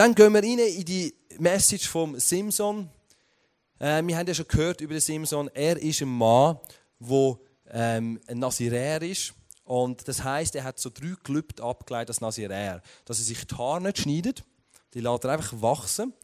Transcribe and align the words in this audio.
Dann 0.00 0.14
gehen 0.14 0.32
wir 0.32 0.42
rein 0.42 0.58
in 0.58 0.84
die 0.86 1.14
Message 1.38 1.86
vom 1.86 2.18
Simson. 2.18 2.88
Äh, 3.78 4.02
wir 4.02 4.16
haben 4.16 4.26
ja 4.26 4.32
schon 4.32 4.48
gehört 4.48 4.80
über 4.80 4.94
den 4.94 5.00
Simson. 5.02 5.50
Er 5.52 5.76
ist 5.76 6.00
ein 6.00 6.08
Mann, 6.08 6.58
der 6.98 7.36
ähm, 7.70 8.18
ein 8.26 8.38
Naziräer 8.38 9.02
ist. 9.02 9.34
Und 9.62 10.08
das 10.08 10.24
heißt, 10.24 10.56
er 10.56 10.64
hat 10.64 10.78
so 10.78 10.88
drei 10.88 11.12
Gelübde 11.22 11.62
abgeleitet 11.62 12.08
als 12.08 12.22
Naziräer. 12.22 12.80
Dass 13.04 13.18
er 13.18 13.26
sich 13.26 13.46
die 13.46 13.54
Haare 13.54 13.82
nicht 13.82 13.98
schneidet, 13.98 14.42
die 14.94 15.00
lässt 15.00 15.24
er 15.24 15.32
einfach 15.32 15.60
wachsen. 15.60 16.14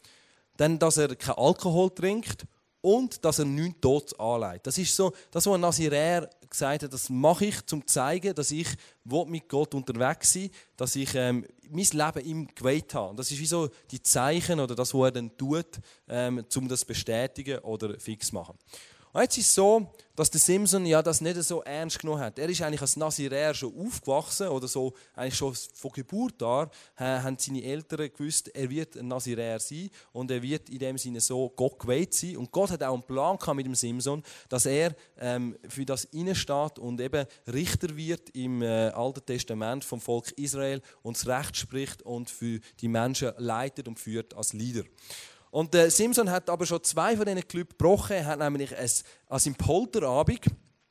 Dann, 0.55 0.79
dass 0.79 0.97
er 0.97 1.15
keinen 1.15 1.37
Alkohol 1.37 1.91
trinkt 1.91 2.47
und 2.87 3.25
dass 3.25 3.39
er 3.39 3.45
nichts 3.45 3.81
Tod 3.81 4.17
anlegt. 4.17 4.65
Das 4.65 4.77
ist 4.77 4.95
so, 4.95 5.11
das, 5.29 5.45
was 5.45 5.53
ein 5.53 5.59
Naziräer 5.59 6.29
gesagt 6.49 6.83
hat, 6.83 6.93
das 6.93 7.09
mache 7.09 7.47
ich, 7.47 7.57
um 7.73 7.81
zu 7.81 7.85
zeigen, 7.85 8.33
dass 8.33 8.49
ich 8.49 8.67
mit 9.03 9.49
Gott 9.49 9.75
unterwegs 9.75 10.31
sein 10.31 10.49
dass 10.77 10.95
ich 10.95 11.13
ähm, 11.13 11.45
mein 11.69 11.85
Leben 11.91 12.25
ihm 12.25 12.47
geweiht 12.55 12.93
habe. 12.93 13.13
Das 13.17 13.29
ist 13.29 13.39
wie 13.39 13.45
so 13.45 13.69
die 13.91 14.01
Zeichen 14.01 14.61
oder 14.61 14.73
das, 14.73 14.93
was 14.93 15.07
er 15.07 15.11
dann 15.11 15.35
tut, 15.37 15.81
ähm, 16.07 16.45
um 16.55 16.67
das 16.69 16.85
bestätigen 16.85 17.59
oder 17.59 17.99
fix 17.99 18.27
zu 18.27 18.35
machen. 18.35 18.57
Und 19.17 19.23
jetzt 19.23 19.37
ist 19.39 19.47
es 19.47 19.55
so, 19.55 19.91
dass 20.15 20.29
der 20.29 20.39
Simpson 20.39 20.85
ja 20.85 21.01
das 21.01 21.21
nicht 21.21 21.41
so 21.41 21.63
ernst 21.63 21.97
genommen 21.97 22.21
hat. 22.21 22.37
Er 22.37 22.49
ist 22.49 22.61
eigentlich 22.61 22.81
als 22.81 22.97
Naziräer 22.97 23.51
schon 23.55 23.73
aufgewachsen 23.75 24.47
oder 24.49 24.67
so, 24.67 24.93
eigentlich 25.15 25.35
schon 25.35 25.55
von 25.73 25.91
Geburt 25.91 26.43
an 26.43 26.69
äh, 26.97 27.03
haben 27.03 27.35
seine 27.39 27.63
Eltern 27.63 28.11
gewusst, 28.15 28.49
er 28.49 28.69
wird 28.69 28.95
ein 28.95 29.07
Naziräer 29.07 29.59
sein 29.59 29.89
und 30.11 30.29
er 30.29 30.43
wird 30.43 30.69
in 30.69 30.77
dem 30.77 30.99
Sinne 30.99 31.19
so 31.19 31.49
Gott 31.49 31.79
geweiht 31.79 32.13
sein. 32.13 32.37
Und 32.37 32.51
Gott 32.51 32.69
hat 32.69 32.83
auch 32.83 32.93
einen 32.93 33.01
Plan 33.01 33.39
mit 33.55 33.65
dem 33.65 33.73
Simpson, 33.73 34.21
dass 34.49 34.67
er 34.67 34.95
ähm, 35.17 35.57
für 35.67 35.83
das 35.83 36.03
innensteht 36.03 36.77
und 36.77 37.01
eben 37.01 37.25
Richter 37.51 37.97
wird 37.97 38.29
im 38.35 38.61
äh, 38.61 38.89
Alten 38.89 39.25
Testament 39.25 39.83
vom 39.83 39.99
Volk 39.99 40.31
Israel 40.33 40.79
und 41.01 41.17
das 41.17 41.25
Recht 41.25 41.57
spricht 41.57 42.03
und 42.03 42.29
für 42.29 42.59
die 42.81 42.87
Menschen 42.87 43.31
leitet 43.37 43.87
und 43.87 43.99
führt 43.99 44.35
als 44.35 44.53
Leader. 44.53 44.83
Und 45.57 45.73
der 45.73 45.89
Simpson 45.89 46.29
hat 46.29 46.51
aber 46.51 46.67
schon 46.67 46.83
zwei 46.83 47.17
von 47.17 47.25
diesen 47.25 47.47
Clubs 47.47 47.71
gebrochen. 47.71 48.17
Er 48.17 48.25
hat 48.27 48.37
nämlich 48.37 48.77
ein, 48.77 48.89
an 49.27 49.39
seinem 49.39 49.55
Polterabend, 49.55 50.41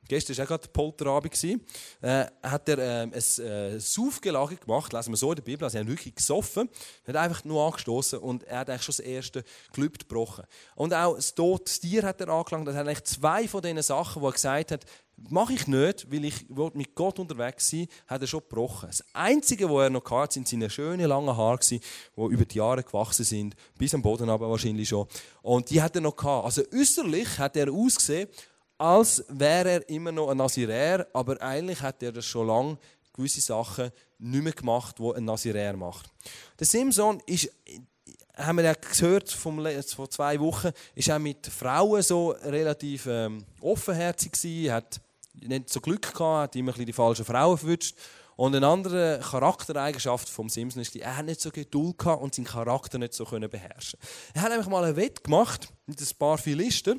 gestern 0.09 0.37
war 0.37 0.45
auch 0.45 0.49
gerade 0.49 0.69
Polterabend, 0.69 1.45
äh, 1.45 2.27
hat 2.43 2.69
er 2.69 2.79
äh, 2.79 3.03
ein 3.03 3.12
äh, 3.12 3.81
Saufgelage 3.81 4.57
gemacht, 4.57 4.93
lesen 4.93 5.13
wir 5.13 5.17
so 5.17 5.31
in 5.31 5.37
der 5.37 5.43
Bibel, 5.43 5.65
also 5.65 5.79
er 5.79 5.85
hat 5.85 5.89
wirklich 5.89 6.15
gesoffen, 6.15 6.69
hat 7.07 7.17
einfach 7.17 7.45
nur 7.45 7.65
angestoßen 7.65 8.19
und 8.19 8.45
er 8.45 8.61
hat 8.61 8.71
eigentlich 8.71 8.83
schon 8.83 8.95
das 8.97 9.01
erste 9.01 9.45
Club 9.73 9.98
gebrochen. 9.98 10.45
Und 10.75 10.95
auch 10.95 11.17
das 11.17 11.35
tote 11.35 11.73
Tier 11.81 12.03
hat 12.03 12.21
er 12.21 12.29
angelangt, 12.29 12.69
das 12.69 12.77
hat 12.77 12.87
eigentlich 12.87 13.05
zwei 13.05 13.48
von 13.48 13.63
diesen 13.63 13.83
Sachen, 13.83 14.23
wo 14.23 14.29
er 14.29 14.33
gesagt 14.33 14.73
hat, 14.73 14.85
mache 15.31 15.55
ich 15.55 15.67
nicht, 15.67 16.11
weil 16.11 16.25
ich 16.25 16.47
mit 16.75 16.95
Gott 16.95 17.19
unterwegs 17.19 17.70
sein 17.70 17.87
hat 18.07 18.20
er 18.20 18.27
schon 18.27 18.41
gebrochen. 18.41 18.89
Das 18.89 19.05
Einzige, 19.13 19.70
was 19.70 19.85
er 19.85 19.91
noch 19.91 20.11
hatte, 20.11 20.35
sind 20.35 20.48
seine 20.48 20.70
schönen 20.70 21.07
langen 21.07 21.37
Haare, 21.37 21.59
die 21.69 21.81
über 22.17 22.45
die 22.45 22.59
Jahre 22.59 22.83
gewachsen 22.83 23.25
sind, 23.25 23.57
bis 23.79 23.95
am 23.95 24.03
Boden 24.03 24.29
aber 24.29 24.51
wahrscheinlich 24.51 24.89
schon. 24.89 25.07
Und 25.43 25.70
die 25.70 25.81
hat 25.81 25.95
er 25.95 26.03
noch 26.03 26.17
gehabt. 26.17 26.45
Also 26.45 26.63
äußerlich 26.73 27.39
hat 27.39 27.57
er 27.57 27.73
ausgesehen, 27.73 28.29
als 28.79 29.25
wäre 29.29 29.71
er 29.71 29.89
immer 29.89 30.13
noch 30.13 30.29
ein 30.29 30.37
Naziräer, 30.37 31.07
aber 31.13 31.41
eigentlich 31.41 31.81
hat 31.81 32.03
er 32.03 32.13
das 32.13 32.25
schon 32.25 32.47
lange 32.47 32.79
gewisse 33.13 33.41
Sachen 33.41 33.91
nicht 34.19 34.45
mehr 34.45 34.53
gemacht, 34.53 34.99
die 34.99 35.15
ein 35.15 35.25
Naziräer 35.25 35.77
macht. 35.77 36.11
Der 36.59 36.67
Simson 36.67 37.21
ist 37.27 37.51
haben 38.37 38.57
wir 38.57 38.65
ja 38.65 38.75
gehört 38.75 39.31
vom, 39.31 39.67
vor 39.97 40.11
zwei 40.11 40.39
Wochen, 40.41 40.71
ist 40.95 41.11
auch 41.11 41.19
mit 41.19 41.47
Frauen 41.47 42.03
so 42.03 42.31
relativ 42.31 43.07
ähm, 43.07 43.45
offenherzig 43.61 44.33
gewesen, 44.33 44.73
hat 44.73 45.01
nicht 45.35 45.71
so 45.71 45.81
Glück 45.81 46.13
gehabt, 46.13 46.43
hat 46.43 46.57
immer 46.57 46.73
die 46.73 46.93
falschen 46.93 47.25
Frauen 47.25 47.57
verwünscht. 47.57 47.97
Und 48.37 48.55
eine 48.55 48.67
andere 48.67 49.21
Charaktereigenschaft 49.21 50.29
vom 50.29 50.51
Simpson 50.51 50.83
ist, 50.83 50.95
er 50.95 51.17
hat 51.17 51.25
nicht 51.25 51.41
so 51.41 51.51
Geduld 51.51 51.97
gehabt 51.97 52.23
und 52.23 52.35
seinen 52.35 52.45
Charakter 52.45 52.99
nicht 52.99 53.15
so 53.15 53.25
beherrschen. 53.25 53.99
Er 54.35 54.43
hat 54.43 54.51
nämlich 54.51 54.69
mal 54.69 54.85
ein 54.85 54.97
Wett 54.97 55.25
gemacht 55.25 55.69
mit 55.87 55.99
ein 55.99 56.19
paar 56.19 56.37
Philister 56.37 56.97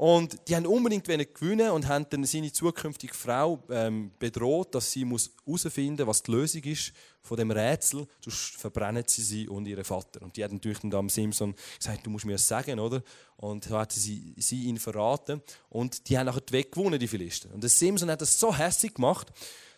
und 0.00 0.48
die 0.48 0.56
haben 0.56 0.64
unbedingt 0.64 1.04
gewinnen 1.04 1.72
und 1.72 1.86
haben 1.86 2.06
dann 2.08 2.24
seine 2.24 2.50
zukünftige 2.50 3.12
Frau 3.12 3.62
ähm, 3.68 4.12
bedroht, 4.18 4.74
dass 4.74 4.90
sie 4.90 5.04
muss 5.04 5.30
herausfinden 5.44 6.06
muss, 6.06 6.16
was 6.16 6.22
die 6.22 6.30
Lösung 6.30 6.62
ist 6.62 6.94
von 7.20 7.36
dem 7.36 7.50
Rätsel, 7.50 8.06
sonst 8.24 8.56
verbrennen 8.56 9.04
sie 9.06 9.20
sie 9.20 9.46
und 9.46 9.66
ihren 9.66 9.84
Vater. 9.84 10.22
Und 10.22 10.34
die 10.38 10.42
hat 10.42 10.52
natürlich 10.52 10.78
dann 10.78 10.94
am 10.94 11.10
Simpson 11.10 11.54
gesagt, 11.76 12.06
du 12.06 12.08
musst 12.08 12.24
mir 12.24 12.32
das 12.32 12.48
sagen, 12.48 12.80
oder? 12.80 13.02
Und 13.36 13.64
so 13.64 13.76
hat 13.78 13.92
sie, 13.92 14.32
sie 14.38 14.64
ihn 14.64 14.78
verraten. 14.78 15.42
Und 15.68 16.08
die 16.08 16.16
haben 16.16 16.24
nachher 16.24 16.40
die 16.40 16.70
gewonnen, 16.70 16.98
die 16.98 17.06
Philister. 17.06 17.52
Und 17.52 17.62
der 17.62 17.68
Simpson 17.68 18.10
hat 18.10 18.22
das 18.22 18.40
so 18.40 18.56
hässlich 18.56 18.94
gemacht, 18.94 19.30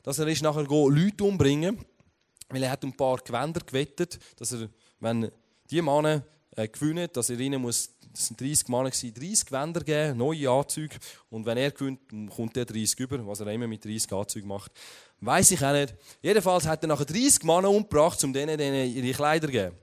dass 0.04 0.20
er 0.20 0.28
ist 0.28 0.42
nachher 0.42 0.62
Leute 0.62 1.24
umbringen 1.24 1.84
weil 2.48 2.62
er 2.62 2.70
hat 2.70 2.84
ein 2.84 2.96
paar 2.96 3.16
Gewänder 3.16 3.60
gewettet, 3.60 4.20
dass 4.36 4.52
er, 4.52 4.68
wenn 5.00 5.32
die 5.70 5.82
Männer 5.82 6.22
äh, 6.54 6.68
gewinnen, 6.68 7.08
dass 7.12 7.30
er 7.30 7.40
ihnen 7.40 7.62
muss 7.62 7.90
das 8.12 8.26
sind 8.26 8.40
30 8.40 8.68
Männer, 8.68 8.90
30 8.90 9.46
Gewänder 9.46 9.80
geben, 9.82 10.18
neue 10.18 10.50
Anzüge. 10.50 10.96
Und 11.30 11.46
wenn 11.46 11.56
er 11.56 11.70
gewinnt, 11.70 12.00
kommt 12.34 12.56
er 12.56 12.64
30 12.64 12.98
über, 13.00 13.26
was 13.26 13.40
er 13.40 13.46
immer 13.48 13.66
mit 13.66 13.84
30 13.84 14.12
Anzügen 14.12 14.48
macht. 14.48 14.70
Weiß 15.20 15.50
ich 15.50 15.64
auch 15.64 15.72
nicht. 15.72 15.94
Jedenfalls 16.20 16.66
hat 16.66 16.82
er 16.82 16.88
nachher 16.88 17.04
30 17.04 17.44
Männer 17.44 17.70
umgebracht, 17.70 18.22
um 18.24 18.32
denen, 18.32 18.58
denen 18.58 18.94
ihre 18.94 19.14
Kleider 19.14 19.46
zu 19.46 19.52
geben. 19.52 19.76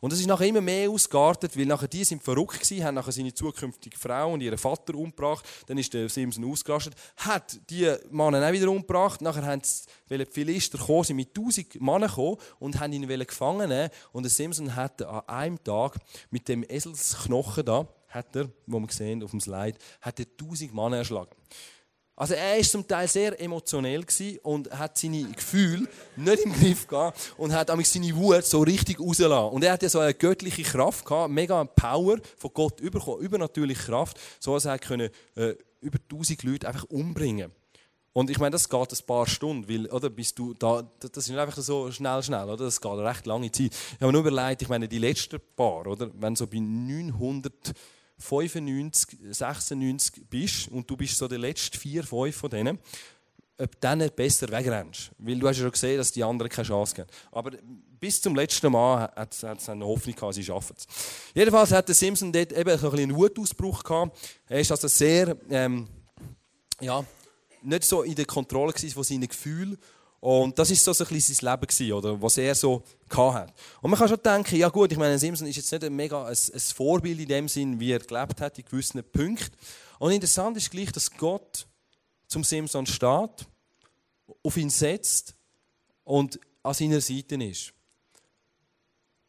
Und 0.00 0.12
es 0.12 0.20
ist 0.20 0.26
nachher 0.26 0.48
immer 0.48 0.60
mehr 0.60 0.90
ausgeartet, 0.90 1.56
weil 1.56 1.66
nachher 1.66 1.88
die 1.88 2.04
sind 2.04 2.22
verrückt 2.22 2.60
gewesen, 2.60 2.84
haben 2.84 2.94
nachher 2.94 3.12
seine 3.12 3.32
zukünftige 3.32 3.98
Frau 3.98 4.32
und 4.32 4.40
ihren 4.40 4.58
Vater 4.58 4.94
umgebracht. 4.94 5.48
Dann 5.66 5.78
ist 5.78 5.92
der 5.94 6.08
Simpson 6.08 6.44
ausgerastet, 6.44 6.94
hat 7.16 7.58
die 7.70 7.94
Männer 8.10 8.46
auch 8.46 8.52
wieder 8.52 8.70
umgebracht. 8.70 9.20
Nachher 9.22 9.46
haben 9.46 9.62
die 10.10 10.26
Philister 10.26 10.78
kommen, 10.78 11.04
sind 11.04 11.16
mit 11.16 11.36
1000 11.36 11.80
Männern 11.80 12.08
gekommen 12.08 12.36
und 12.58 12.78
haben 12.80 12.92
ihn 12.92 13.08
gefangen. 13.08 13.90
Und 14.12 14.22
der 14.22 14.30
Simpson 14.30 14.74
hat 14.74 15.02
an 15.02 15.22
einem 15.26 15.64
Tag 15.64 15.96
mit 16.30 16.48
dem 16.48 16.64
Eselsknochen 16.68 17.64
da, 17.64 17.88
hat 18.08 18.36
er, 18.36 18.50
wo 18.66 18.78
wir 18.78 18.90
sehen 18.90 19.22
auf 19.22 19.30
dem 19.30 19.40
Slide, 19.40 19.78
hat 20.00 20.20
er 20.20 20.26
1000 20.38 20.74
Männer 20.74 20.98
erschlagen. 20.98 21.30
Also 22.22 22.34
er 22.34 22.56
war 22.56 22.62
zum 22.62 22.86
Teil 22.86 23.08
sehr 23.08 23.40
emotionell 23.40 24.06
und 24.44 24.70
hat 24.70 24.96
seine 24.96 25.24
Gefühle 25.24 25.88
nicht 26.14 26.44
im 26.44 26.52
Griff 26.52 26.86
gehabt 26.86 27.34
und 27.36 27.52
hat 27.52 27.66
seine 27.84 28.14
Wut 28.14 28.44
so 28.44 28.60
richtig 28.60 29.00
rausgelassen. 29.00 29.50
Und 29.52 29.64
er 29.64 29.72
hat 29.72 29.82
ja 29.82 29.88
so 29.88 29.98
eine 29.98 30.14
göttliche 30.14 30.62
Kraft 30.62 31.04
gehabt, 31.04 31.32
mega 31.32 31.64
Power 31.64 32.18
von 32.38 32.50
Gott 32.54 32.76
bekommen, 32.76 33.22
übernatürliche 33.22 33.86
Kraft, 33.86 34.20
so 34.38 34.54
dass 34.54 34.66
er 34.66 34.78
können, 34.78 35.10
äh, 35.34 35.56
über 35.80 35.98
1000 35.98 36.44
Leute 36.44 36.68
einfach 36.68 36.84
umbringen 36.84 37.50
und 38.12 38.30
ich 38.30 38.38
meine, 38.38 38.52
das 38.52 38.68
geht 38.68 38.92
ein 38.92 39.06
paar 39.06 39.26
Stunden, 39.26 39.68
weil, 39.68 39.86
oder, 39.86 40.08
bis 40.08 40.32
du 40.32 40.54
da, 40.54 40.88
das 41.00 41.24
ist 41.24 41.30
nicht 41.30 41.38
einfach 41.40 41.60
so 41.60 41.90
schnell, 41.90 42.22
schnell, 42.22 42.44
oder? 42.44 42.66
Das 42.66 42.80
geht 42.80 42.92
eine 42.92 43.04
recht 43.04 43.26
lange 43.26 43.50
Zeit. 43.50 43.72
Ich 43.72 43.94
habe 43.94 44.06
mir 44.06 44.12
nur 44.12 44.26
überlegt, 44.30 44.62
ich 44.62 44.68
meine, 44.68 44.86
die 44.86 44.98
letzten 44.98 45.40
paar, 45.56 45.86
oder? 45.88 46.08
Wenn 46.14 46.36
so 46.36 46.46
bei 46.46 46.58
900 46.58 47.72
95, 48.22 49.18
96 49.30 50.24
bist 50.28 50.68
und 50.68 50.88
du 50.88 50.96
bist 50.96 51.16
so 51.16 51.28
der 51.28 51.38
letzte 51.38 51.78
vier, 51.78 52.04
fünf 52.04 52.36
von 52.36 52.50
denen, 52.50 52.78
ob 53.58 53.72
du 53.72 53.78
dann 53.80 54.10
besser 54.16 54.48
wegrennst. 54.48 55.10
Weil 55.18 55.38
du 55.38 55.48
hast 55.48 55.58
ja 55.58 55.62
schon 55.62 55.72
gesehen, 55.72 55.98
dass 55.98 56.12
die 56.12 56.24
anderen 56.24 56.50
keine 56.50 56.66
Chance 56.66 57.02
haben. 57.02 57.10
Aber 57.30 57.50
bis 58.00 58.20
zum 58.20 58.34
letzten 58.34 58.72
Mal 58.72 59.12
hat 59.14 59.34
es 59.34 59.68
eine 59.68 59.84
Hoffnung 59.84 60.16
gehabt, 60.16 60.34
sie 60.34 60.44
schaffen 60.44 60.76
es. 60.76 60.86
Jedenfalls 61.34 61.72
hat 61.72 61.88
der 61.88 61.94
Simpson 61.94 62.32
dort 62.32 62.52
eben 62.52 62.70
ein 62.70 62.92
einen 62.92 63.14
Wutausbruch 63.14 63.84
gehabt. 63.84 64.18
Er 64.48 64.60
ist 64.60 64.70
also 64.70 64.88
sehr, 64.88 65.36
ähm, 65.50 65.88
ja, 66.80 67.04
nicht 67.62 67.84
so 67.84 68.02
in 68.02 68.14
der 68.14 68.24
Kontrolle 68.24 68.72
von 68.72 69.04
seinen 69.04 69.28
Gefühlen 69.28 69.78
und 70.22 70.56
das 70.56 70.70
ist 70.70 70.84
so 70.84 70.92
ein 70.92 71.08
bisschen 71.08 71.34
sein 71.34 71.50
Leben 71.50 71.66
gewesen, 71.66 71.92
oder, 71.94 72.22
was 72.22 72.38
er 72.38 72.54
so 72.54 72.84
hat. 73.10 73.52
Und 73.80 73.90
man 73.90 73.98
kann 73.98 74.08
schon 74.08 74.22
denken, 74.22 74.54
ja 74.54 74.68
gut, 74.68 74.92
ich 74.92 74.96
meine, 74.96 75.18
Simpson 75.18 75.48
ist 75.48 75.56
jetzt 75.56 75.72
nicht 75.72 75.82
ein 75.82 75.96
mega 75.96 76.24
ein, 76.24 76.36
ein 76.36 76.60
Vorbild 76.60 77.18
in 77.18 77.26
dem 77.26 77.48
Sinn, 77.48 77.80
wie 77.80 77.90
er 77.90 77.98
gelebt 77.98 78.40
hat 78.40 78.56
in 78.56 78.64
gewissen 78.64 79.02
Punkten. 79.02 79.50
Und 79.98 80.12
interessant 80.12 80.56
ist 80.56 80.70
gleich, 80.70 80.92
dass 80.92 81.10
Gott 81.10 81.66
zum 82.28 82.44
Simpson 82.44 82.86
steht, 82.86 83.48
auf 84.44 84.56
ihn 84.56 84.70
setzt 84.70 85.34
und 86.04 86.38
an 86.62 86.74
seiner 86.74 87.00
Seite 87.00 87.34
ist. 87.42 87.72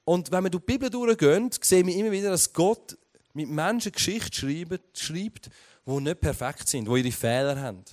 Und 0.05 0.31
wenn 0.31 0.43
wir 0.43 0.51
durch 0.51 0.63
die 0.63 0.73
Bibel 0.73 0.91
durchgehen, 0.91 1.49
sehen 1.59 1.87
wir 1.87 1.95
immer 1.95 2.11
wieder, 2.11 2.29
dass 2.29 2.53
Gott 2.53 2.95
mit 3.33 3.49
Menschen 3.49 3.93
Geschichte 3.93 4.39
schreibt, 4.39 4.99
schreibt, 4.99 5.49
die 5.87 5.99
nicht 5.99 6.21
perfekt 6.21 6.69
sind, 6.69 6.87
die 6.87 6.99
ihre 6.99 7.11
Fehler 7.11 7.59
haben, 7.59 7.83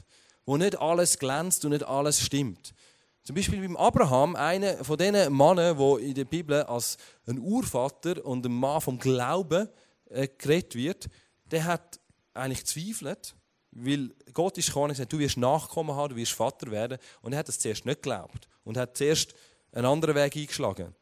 wo 0.44 0.58
nicht 0.58 0.79
alles 0.79 1.19
glänzt 1.19 1.64
und 1.64 1.70
nicht 1.70 1.85
alles 1.85 2.20
stimmt. 2.20 2.75
Zum 3.22 3.37
Beispiel 3.37 3.61
beim 3.61 3.76
Abraham, 3.76 4.34
einer 4.34 4.82
von 4.82 4.96
den 4.96 5.12
Männern, 5.37 5.76
der 5.76 5.99
in 5.99 6.14
der 6.14 6.25
Bibel 6.25 6.62
als 6.62 6.96
ein 7.26 7.38
Urvater 7.38 8.25
und 8.25 8.44
ein 8.46 8.52
Mann 8.52 8.81
vom 8.81 8.99
Glauben 8.99 9.69
äh, 10.08 10.26
geredet 10.38 10.75
wird, 10.75 11.08
der 11.44 11.64
hat 11.64 12.00
eigentlich 12.32 12.64
zweifelt, 12.64 13.34
weil 13.72 14.14
Gott 14.32 14.56
ist 14.58 14.69
gekommen 14.69 14.84
und 14.84 14.90
gesagt, 14.93 15.12
du 15.12 15.19
wirst 15.19 15.37
Nachkommen 15.37 15.94
haben, 15.94 16.11
du 16.11 16.17
wirst 16.17 16.32
Vater 16.32 16.70
werden. 16.70 16.99
Und 17.20 17.32
er 17.32 17.40
hat 17.40 17.49
das 17.49 17.58
zuerst 17.58 17.84
nicht 17.84 18.02
geglaubt 18.02 18.49
und 18.64 18.76
hat 18.76 18.96
zuerst 18.96 19.34
einen 19.72 19.87
anderen 19.87 20.14
Weg 20.14 20.37
eingeschlagen. 20.37 20.94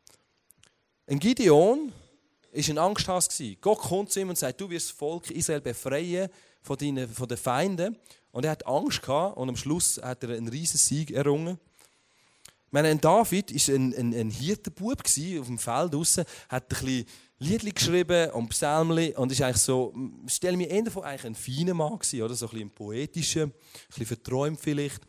Ein 1.06 1.20
Gideon 1.20 1.92
war 2.52 2.68
ein 2.68 2.78
Angsthass. 2.78 3.42
Gott 3.60 3.78
kommt 3.78 4.10
zu 4.10 4.20
ihm 4.20 4.28
und 4.28 4.38
sagt, 4.38 4.60
du 4.60 4.68
wirst 4.68 4.90
das 4.90 4.96
Volk 4.96 5.30
Israel 5.30 5.60
befreien 5.60 6.28
von, 6.62 6.76
deinen, 6.76 7.08
von 7.08 7.28
den 7.28 7.38
Feinden. 7.38 7.96
Und 8.32 8.44
er 8.44 8.50
hat 8.50 8.66
Angst 8.66 9.02
gehabt 9.02 9.36
und 9.36 9.48
am 9.48 9.56
Schluss 9.56 10.00
hat 10.02 10.22
er 10.24 10.36
einen 10.36 10.48
riesen 10.48 10.78
Sieg 10.78 11.10
errungen. 11.10 11.58
Ich 12.68 12.72
meine, 12.72 12.94
David 12.96 13.54
war 13.54 13.74
ein, 13.74 13.94
ein, 13.94 14.14
ein 14.14 14.30
Hirtenbub 14.30 15.00
auf 15.00 15.46
dem 15.46 15.58
Feld 15.58 15.94
draussen, 15.94 16.24
hat 16.50 16.64
ein 16.64 16.68
bisschen 16.68 17.06
Liedli 17.38 17.72
geschrieben 17.72 18.30
und 18.32 18.50
Psalmli 18.50 19.14
und 19.16 19.32
ist 19.32 19.40
eigentlich 19.40 19.62
so, 19.62 19.94
ich 20.26 20.34
stelle 20.34 20.56
mir 20.56 20.68
eher 20.68 20.90
vor, 20.90 21.06
eigentlich 21.06 21.24
ein 21.24 21.34
feiner 21.34 21.72
Mann 21.72 21.98
gewesen, 21.98 22.22
oder? 22.22 22.34
So 22.34 22.46
ein 22.46 22.50
bisschen 22.50 22.70
poetischer, 22.70 23.44
ein 23.44 23.52
bisschen 23.88 24.06
verträumt 24.06 24.60
vielleicht. 24.60 25.00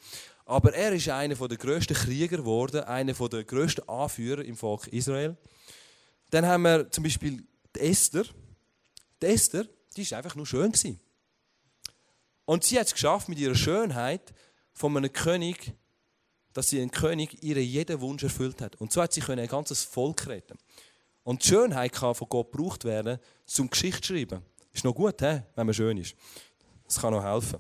Aber 0.46 0.74
er 0.74 0.94
ist 0.94 1.10
einer 1.10 1.36
der 1.36 1.58
grössten 1.58 1.96
Krieger 1.96 2.38
geworden, 2.38 2.86
einer 2.86 3.14
der 3.14 3.44
grössten 3.44 3.88
Anführer 3.90 4.46
im 4.46 4.56
Volk 4.56 4.88
Israel. 4.88 5.36
Dann 6.30 6.46
haben 6.46 6.62
wir 6.62 6.90
zum 6.92 7.04
Beispiel 7.04 7.44
die 7.76 7.80
Esther. 7.82 8.24
Die 9.22 9.26
Esther, 9.26 9.66
die 9.98 10.10
war 10.10 10.20
einfach 10.20 10.36
nur 10.36 10.48
schön. 10.48 10.72
Gewesen. 10.72 11.00
Und 12.46 12.64
sie 12.64 12.80
hat 12.80 12.88
es 12.88 12.94
geschafft, 12.94 13.28
mit 13.28 13.38
ihrer 13.38 13.54
Schönheit 13.54 14.34
von 14.72 14.96
einem 14.96 15.12
König, 15.12 15.74
dass 16.60 16.68
sie 16.68 16.82
ein 16.82 16.92
König 16.92 17.42
ihren 17.42 17.64
jeden 17.64 18.02
Wunsch 18.02 18.22
erfüllt 18.22 18.60
hat. 18.60 18.76
Und 18.82 18.92
so 18.92 19.02
hat 19.02 19.14
sie 19.14 19.22
ein 19.22 19.48
ganzes 19.48 19.82
Volk 19.82 20.28
retten. 20.28 20.58
Und 21.24 21.42
die 21.42 21.48
Schönheit 21.48 21.94
kann 21.94 22.14
von 22.14 22.28
Gott 22.28 22.52
gebraucht 22.52 22.84
werden, 22.84 23.18
zum 23.46 23.70
Geschichte 23.70 24.02
zu 24.02 24.14
schreiben. 24.14 24.42
Ist 24.74 24.84
noch 24.84 24.94
gut, 24.94 25.22
wenn 25.22 25.46
man 25.56 25.74
schön 25.74 25.96
ist. 25.96 26.16
Das 26.84 27.00
kann 27.00 27.14
noch 27.14 27.24
helfen. 27.24 27.60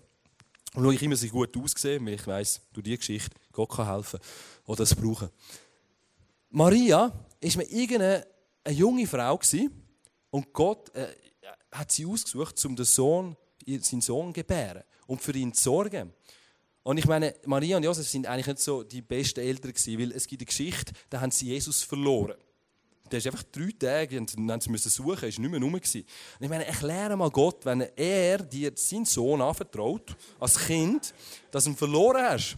Und 0.73 0.83
schaue 0.83 0.93
ich 0.95 1.01
immer 1.01 1.15
so 1.15 1.25
gut 1.29 1.55
aussehen, 1.55 2.05
weil 2.05 2.15
ich 2.15 2.27
weiss, 2.27 2.59
durch 2.73 2.83
diese 2.83 2.97
Geschichte, 2.97 3.37
Gott 3.53 3.69
kann 3.69 3.87
helfen 3.87 4.19
oder 4.65 4.83
es 4.83 4.93
brauchen. 4.93 5.29
Maria 6.49 7.07
war 7.07 7.57
mir 7.57 7.71
irgendeine 7.71 8.27
eine 8.65 8.75
junge 8.75 9.07
Frau 9.07 9.39
und 10.31 10.51
Gott 10.51 10.93
äh, 10.93 11.07
hat 11.71 11.89
sie 11.89 12.05
ausgesucht, 12.05 12.65
um 12.65 12.75
den 12.75 12.83
Sohn, 12.83 13.37
seinen 13.65 14.01
Sohn 14.01 14.27
zu 14.27 14.33
gebären 14.33 14.83
und 15.07 15.21
für 15.21 15.31
ihn 15.31 15.53
zu 15.53 15.63
sorgen. 15.63 16.11
Und 16.89 16.97
ich 16.97 17.05
meine, 17.05 17.35
Maria 17.45 17.77
und 17.77 17.83
Josef 17.83 18.07
sind 18.07 18.25
eigentlich 18.25 18.47
nicht 18.47 18.57
so 18.61 18.81
die 18.81 19.03
besten 19.03 19.41
Eltern 19.41 19.73
gewesen, 19.73 19.99
weil 19.99 20.11
es 20.11 20.25
gibt 20.25 20.41
eine 20.41 20.47
Geschichte, 20.47 20.91
da 21.11 21.21
haben 21.21 21.29
sie 21.29 21.45
Jesus 21.45 21.83
verloren. 21.83 22.33
Der 23.11 23.19
ist 23.19 23.27
einfach 23.27 23.43
drei 23.43 23.69
Tage 23.77 24.17
und 24.17 24.33
dann 24.49 24.59
sie 24.59 24.71
müssen 24.71 24.89
suchen, 24.89 25.29
ist 25.29 25.37
nicht 25.37 25.51
mehr 25.51 25.61
rum. 25.61 25.75
Und 25.75 25.85
ich 25.85 26.05
meine, 26.39 26.65
erkläre 26.65 27.15
mal 27.15 27.29
Gott, 27.29 27.63
wenn 27.63 27.81
er 27.95 28.39
dir 28.39 28.71
seinen 28.73 29.05
Sohn 29.05 29.39
anvertraut, 29.39 30.17
als 30.39 30.57
Kind, 30.65 31.13
dass 31.51 31.65
du 31.65 31.69
ihn 31.69 31.75
verloren 31.75 32.23
hast. 32.23 32.57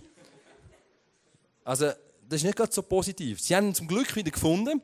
Also, 1.66 1.88
das 1.88 2.38
ist 2.38 2.46
nicht 2.46 2.56
gerade 2.56 2.72
so 2.72 2.84
positiv. 2.84 3.42
Sie 3.42 3.54
haben 3.54 3.68
ihn 3.68 3.76
zum 3.76 3.86
Glück 3.90 4.16
wieder 4.16 4.32
gefunden, 4.32 4.82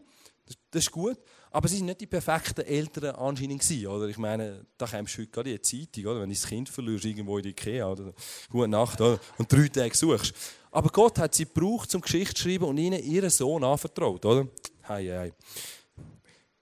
das 0.72 0.84
ist 0.84 0.92
gut. 0.92 1.18
Aber 1.52 1.68
sie 1.68 1.78
waren 1.78 1.88
nicht 1.88 2.02
die 2.02 2.08
perfekten 2.08 2.66
Eltern 2.66 3.16
anscheinend 3.16 3.62
gewesen, 3.62 3.88
oder? 3.88 4.08
Ich 4.08 4.18
meine, 4.18 4.66
da 4.78 4.86
kommst 4.86 5.16
du 5.16 5.22
heute 5.22 5.32
gerade 5.32 5.52
in 5.52 5.56
die 5.56 5.62
Zeitung, 5.62 6.12
oder? 6.12 6.22
Wenn 6.22 6.30
du 6.30 6.36
das 6.36 6.48
Kind 6.48 6.70
verlierst, 6.70 7.06
irgendwo 7.06 7.38
in 7.38 7.44
der 7.44 7.52
Ikea, 7.52 7.88
oder? 7.88 8.14
Gute 8.50 8.68
Nacht, 8.68 9.00
oder? 9.00 9.20
Und 9.38 9.52
drei 9.52 9.68
Tage 9.68 9.96
suchst. 9.96 10.34
Aber 10.72 10.90
Gott 10.90 11.18
hat 11.20 11.34
sie 11.34 11.46
gebraucht, 11.46 11.90
zum 11.90 12.02
Geschichte 12.02 12.34
zu 12.34 12.44
schreiben 12.44 12.66
und 12.66 12.78
ihnen 12.78 13.02
ihren 13.04 13.30
Sohn 13.30 13.64
anvertraut, 13.64 14.26
oder? 14.26 14.48
Hei, 14.88 15.06
hei. 15.06 15.34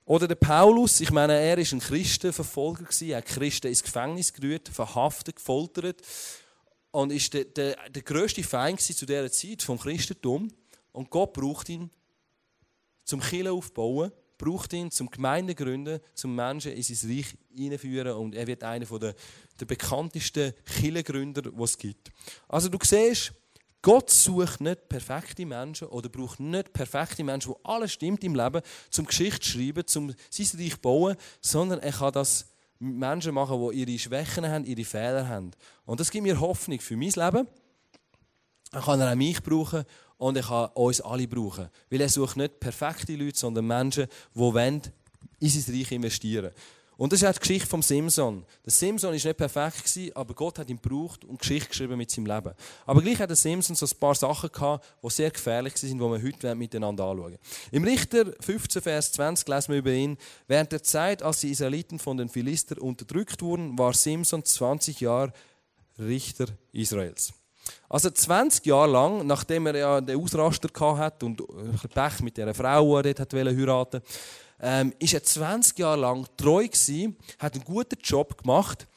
Oder 0.06 0.28
der 0.28 0.36
Paulus, 0.36 1.02
ich 1.02 1.12
meine, 1.12 1.34
er 1.34 1.58
war 1.58 1.64
ein 1.64 1.80
Christenverfolger, 1.80 2.86
er 3.02 3.18
hat 3.18 3.26
Christen 3.26 3.68
ins 3.68 3.82
Gefängnis 3.82 4.32
gerührt, 4.32 4.70
verhaftet, 4.70 5.38
gefoltert 5.38 6.02
und 6.92 7.12
ist 7.12 7.34
der, 7.34 7.46
der, 7.46 7.76
der 7.90 8.04
grösste 8.04 8.44
Feind 8.44 8.80
zu 8.80 9.06
dieser 9.06 9.32
Zeit 9.32 9.64
vom 9.64 9.80
Christentum. 9.80 10.50
Und 10.92 11.10
Gott 11.10 11.34
braucht 11.34 11.70
ihn 11.70 11.90
zum 13.04 13.20
Kirche 13.20 13.52
aufbauen, 13.52 14.12
braucht 14.38 14.74
ihn 14.74 14.92
zum 14.92 15.10
Gemeinden 15.10 15.56
gründen, 15.56 16.00
zum 16.14 16.36
Menschen 16.36 16.74
in 16.74 16.84
sein 16.84 17.10
Reich 17.10 17.38
einführen 17.58 18.14
und 18.14 18.36
er 18.36 18.48
wird 18.48 18.64
einer 18.64 18.86
der, 18.86 19.16
der 19.60 19.66
bekanntesten 19.66 20.54
Kirchengründer, 20.66 21.42
die 21.44 21.64
es 21.64 21.78
gibt. 21.78 22.12
Also 22.48 22.70
du 22.70 22.78
siehst, 22.82 23.34
Gott 23.82 24.10
sucht 24.10 24.62
nicht 24.62 24.90
perfekte 24.90 25.46
Menschen 25.46 25.88
oder 25.90 26.10
braucht 26.10 26.40
nicht 26.40 26.74
perfekte 26.74 27.24
Menschen, 27.24 27.52
wo 27.52 27.60
alles 27.64 27.94
stimmt 27.94 28.24
im 28.24 28.34
Leben, 28.34 28.64
zum 28.90 29.06
Geschichte 29.06 29.46
schreiben, 29.46 29.86
zum 29.86 30.14
sein 30.30 30.60
Reich 30.60 30.74
zu 30.74 30.80
bauen, 30.80 31.16
sondern 31.40 31.80
er 31.80 31.92
kann 31.92 32.12
das 32.12 32.48
mit 32.80 32.96
Menschen 32.96 33.36
machen, 33.36 33.70
die 33.70 33.82
ihre 33.82 34.00
Schwächen 34.00 34.48
haben, 34.48 34.66
ihre 34.66 34.84
Fehler 34.84 35.28
haben. 35.28 35.52
Und 35.86 36.00
das 36.00 36.10
gibt 36.10 36.24
mir 36.24 36.40
Hoffnung 36.40 36.80
für 36.80 36.98
mein 36.98 37.12
Leben. 37.12 37.48
Er 38.72 38.82
kann 38.82 39.00
er 39.00 39.12
auch 39.12 39.16
mich 39.16 39.42
brauchen 39.44 39.86
und 40.18 40.38
er 40.38 40.44
kann 40.44 40.70
uns 40.74 41.02
alle 41.02 41.28
brauchen. 41.28 41.70
Weil 41.90 42.02
er 42.02 42.10
sucht 42.10 42.38
nicht 42.38 42.60
perfekte 42.60 43.16
Leute, 43.16 43.38
sondern 43.38 43.68
Menschen, 43.68 44.08
die 44.34 44.40
wollen 44.40 44.82
in 45.40 45.50
sein 45.50 45.76
Reich 45.76 45.92
investieren 45.92 46.52
Und 46.98 47.12
das 47.12 47.22
ist 47.22 47.28
auch 47.28 47.34
die 47.34 47.40
Geschichte 47.40 47.68
vom 47.68 47.82
Simson. 47.82 48.46
Der 48.64 48.72
Simson 48.72 49.10
war 49.10 49.14
nicht 49.14 49.38
perfekt, 49.38 50.16
aber 50.16 50.34
Gott 50.34 50.60
hat 50.60 50.70
ihn 50.70 50.80
gebraucht 50.82 51.26
und 51.26 51.40
Geschichte 51.40 51.70
geschrieben 51.70 51.98
mit 51.98 52.10
seinem 52.10 52.28
Leben. 52.28 52.54
Aber 52.86 53.02
gleich 53.02 53.20
hat 53.20 53.30
der 53.30 53.36
Simson 53.36 53.76
so 53.76 53.86
ein 53.86 54.00
paar 54.00 54.16
Sachen 54.16 54.50
gehabt, 54.52 54.86
die 55.04 55.10
sehr 55.10 55.32
gefährlich 55.32 55.76
sind, 55.76 55.98
die 55.98 56.04
wir 56.04 56.24
heute 56.24 56.56
miteinander 56.56 57.04
anschauen 57.04 57.38
Im 57.72 57.84
Richter 57.84 58.32
15, 58.40 58.82
Vers 58.82 59.12
20 59.12 59.48
lesen 59.48 59.72
wir 59.74 59.80
über 59.80 59.92
ihn. 59.92 60.18
Während 60.48 60.72
der 60.72 60.84
Zeit, 60.84 61.22
als 61.22 61.42
die 61.42 61.52
Israeliten 61.52 62.00
von 62.00 62.18
den 62.18 62.30
Philister 62.30 62.82
unterdrückt 62.82 63.42
wurden, 63.42 63.78
war 63.78 63.94
Simson 63.94 64.46
20 64.46 65.02
Jahre 65.02 65.34
Richter 66.00 66.48
Israels. 66.72 67.34
Also 67.90 68.10
20 68.10 68.66
Jahre 68.66 68.92
lang, 68.92 69.26
nachdem 69.26 69.68
er 69.68 69.78
ja 69.78 70.02
den 70.02 70.20
Ausraster 70.20 70.70
hatte 70.98 71.26
und 71.26 71.42
Pech 71.94 72.22
mit 72.22 72.38
dieser 72.38 72.54
Frau, 72.54 73.02
die 73.02 73.10
er 73.10 73.14
dort 73.14 73.34
heiraten 73.34 74.02
ähm, 74.60 74.94
ist 75.00 75.14
er 75.14 75.24
20 75.24 75.78
Jahre 75.80 76.02
lang 76.02 76.28
treu 76.38 76.64
gewesen, 76.64 77.18
hat 77.40 77.54
einen 77.54 77.64
guten 77.64 78.00
Job 78.02 78.42
gemacht, 78.42 78.88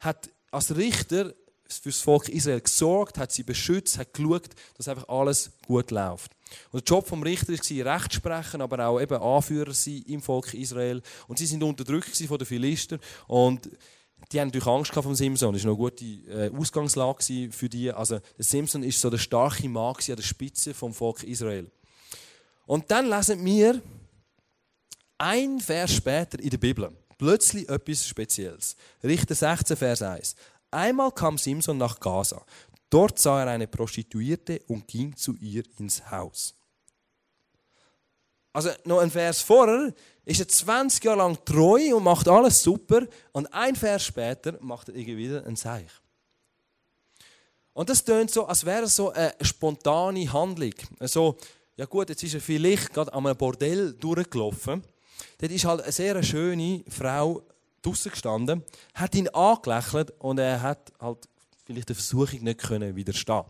hat 0.00 0.30
als 0.50 0.76
Richter 0.76 1.34
für 1.68 1.88
das 1.88 2.00
Volk 2.00 2.28
Israel 2.28 2.60
gesorgt, 2.60 3.18
hat 3.18 3.32
sie 3.32 3.42
beschützt, 3.42 3.98
hat 3.98 4.14
geschaut, 4.14 4.50
dass 4.76 4.88
einfach 4.88 5.08
alles 5.08 5.50
gut 5.66 5.90
läuft. 5.90 6.32
Und 6.70 6.88
der 6.88 6.94
Job 6.96 7.08
vom 7.08 7.24
Richter 7.24 7.52
war, 7.52 7.94
Recht 7.94 8.14
sprechen, 8.14 8.60
aber 8.60 8.86
auch 8.86 9.00
eben 9.00 9.20
Anführer 9.20 9.74
sein 9.74 10.04
im 10.06 10.22
Volk 10.22 10.54
Israel. 10.54 11.02
Und 11.26 11.38
sie 11.38 11.46
sind 11.46 11.64
unterdrückt 11.64 12.16
von 12.16 12.38
den 12.38 12.46
Philister 12.46 12.98
und 13.26 13.68
die 14.32 14.40
haben 14.40 14.48
natürlich 14.48 14.66
Angst 14.66 14.92
vor 14.92 15.02
dem 15.02 15.14
Simpson. 15.14 15.52
Das 15.52 15.64
war 15.64 15.70
eine 15.70 15.76
gute 15.76 16.04
äh, 16.04 16.50
Ausgangslage 16.56 17.50
für 17.50 17.68
die. 17.68 17.92
Also, 17.92 18.18
der 18.18 18.44
Simpson 18.44 18.82
ist 18.82 19.00
so 19.00 19.10
der 19.10 19.18
starke 19.18 19.68
Mann 19.68 19.94
an 19.94 20.16
der 20.16 20.22
Spitze 20.22 20.74
vom 20.74 20.92
Volk 20.92 21.22
Israel. 21.22 21.70
Und 22.66 22.90
dann 22.90 23.08
lesen 23.08 23.44
wir 23.44 23.80
ein 25.18 25.60
Vers 25.60 25.94
später 25.94 26.38
in 26.40 26.50
der 26.50 26.58
Bibel 26.58 26.90
plötzlich 27.16 27.68
etwas 27.68 28.06
Spezielles. 28.06 28.76
Richter 29.02 29.34
16, 29.34 29.76
Vers 29.76 30.02
1. 30.02 30.36
Einmal 30.70 31.12
kam 31.12 31.38
Simson 31.38 31.78
nach 31.78 31.98
Gaza. 32.00 32.44
Dort 32.90 33.18
sah 33.18 33.42
er 33.42 33.48
eine 33.48 33.66
Prostituierte 33.66 34.60
und 34.66 34.86
ging 34.86 35.16
zu 35.16 35.34
ihr 35.36 35.64
ins 35.78 36.10
Haus. 36.10 36.54
Also 38.56 38.70
noch 38.84 39.00
ein 39.00 39.10
Vers 39.10 39.42
vorher 39.42 39.92
ist 40.24 40.40
er 40.40 40.48
20 40.48 41.04
Jahre 41.04 41.18
lang 41.18 41.36
treu 41.44 41.94
und 41.94 42.04
macht 42.04 42.26
alles 42.26 42.62
super 42.62 43.02
und 43.32 43.52
ein 43.52 43.76
Vers 43.76 44.06
später 44.06 44.56
macht 44.62 44.88
er 44.88 44.94
irgendwie 44.94 45.18
wieder 45.18 45.44
ein 45.44 45.56
Seich. 45.56 45.90
Und 47.74 47.90
das 47.90 48.02
tönt 48.02 48.30
so, 48.30 48.46
als 48.46 48.64
wäre 48.64 48.84
es 48.84 48.96
so 48.96 49.12
eine 49.12 49.34
spontane 49.42 50.32
Handlung. 50.32 50.72
So, 51.00 51.36
ja 51.76 51.84
gut, 51.84 52.08
jetzt 52.08 52.22
ist 52.22 52.32
er 52.32 52.40
vielleicht 52.40 52.94
gerade 52.94 53.12
an 53.12 53.26
einem 53.26 53.36
Bordell 53.36 53.92
durchgelaufen. 53.92 54.82
Dort 55.36 55.52
ist 55.52 55.66
halt 55.66 55.82
eine 55.82 55.92
sehr 55.92 56.22
schöne 56.22 56.82
Frau 56.88 57.42
draußen 57.82 58.10
gestanden, 58.10 58.64
hat 58.94 59.14
ihn 59.14 59.28
angelächelt 59.28 60.14
und 60.18 60.38
er 60.38 60.62
hat 60.62 60.94
halt 60.98 61.28
vielleicht 61.66 61.90
der 61.90 61.96
Versuchung 61.96 62.42
nicht 62.42 62.60
können 62.60 62.96
widerstehen 62.96 63.44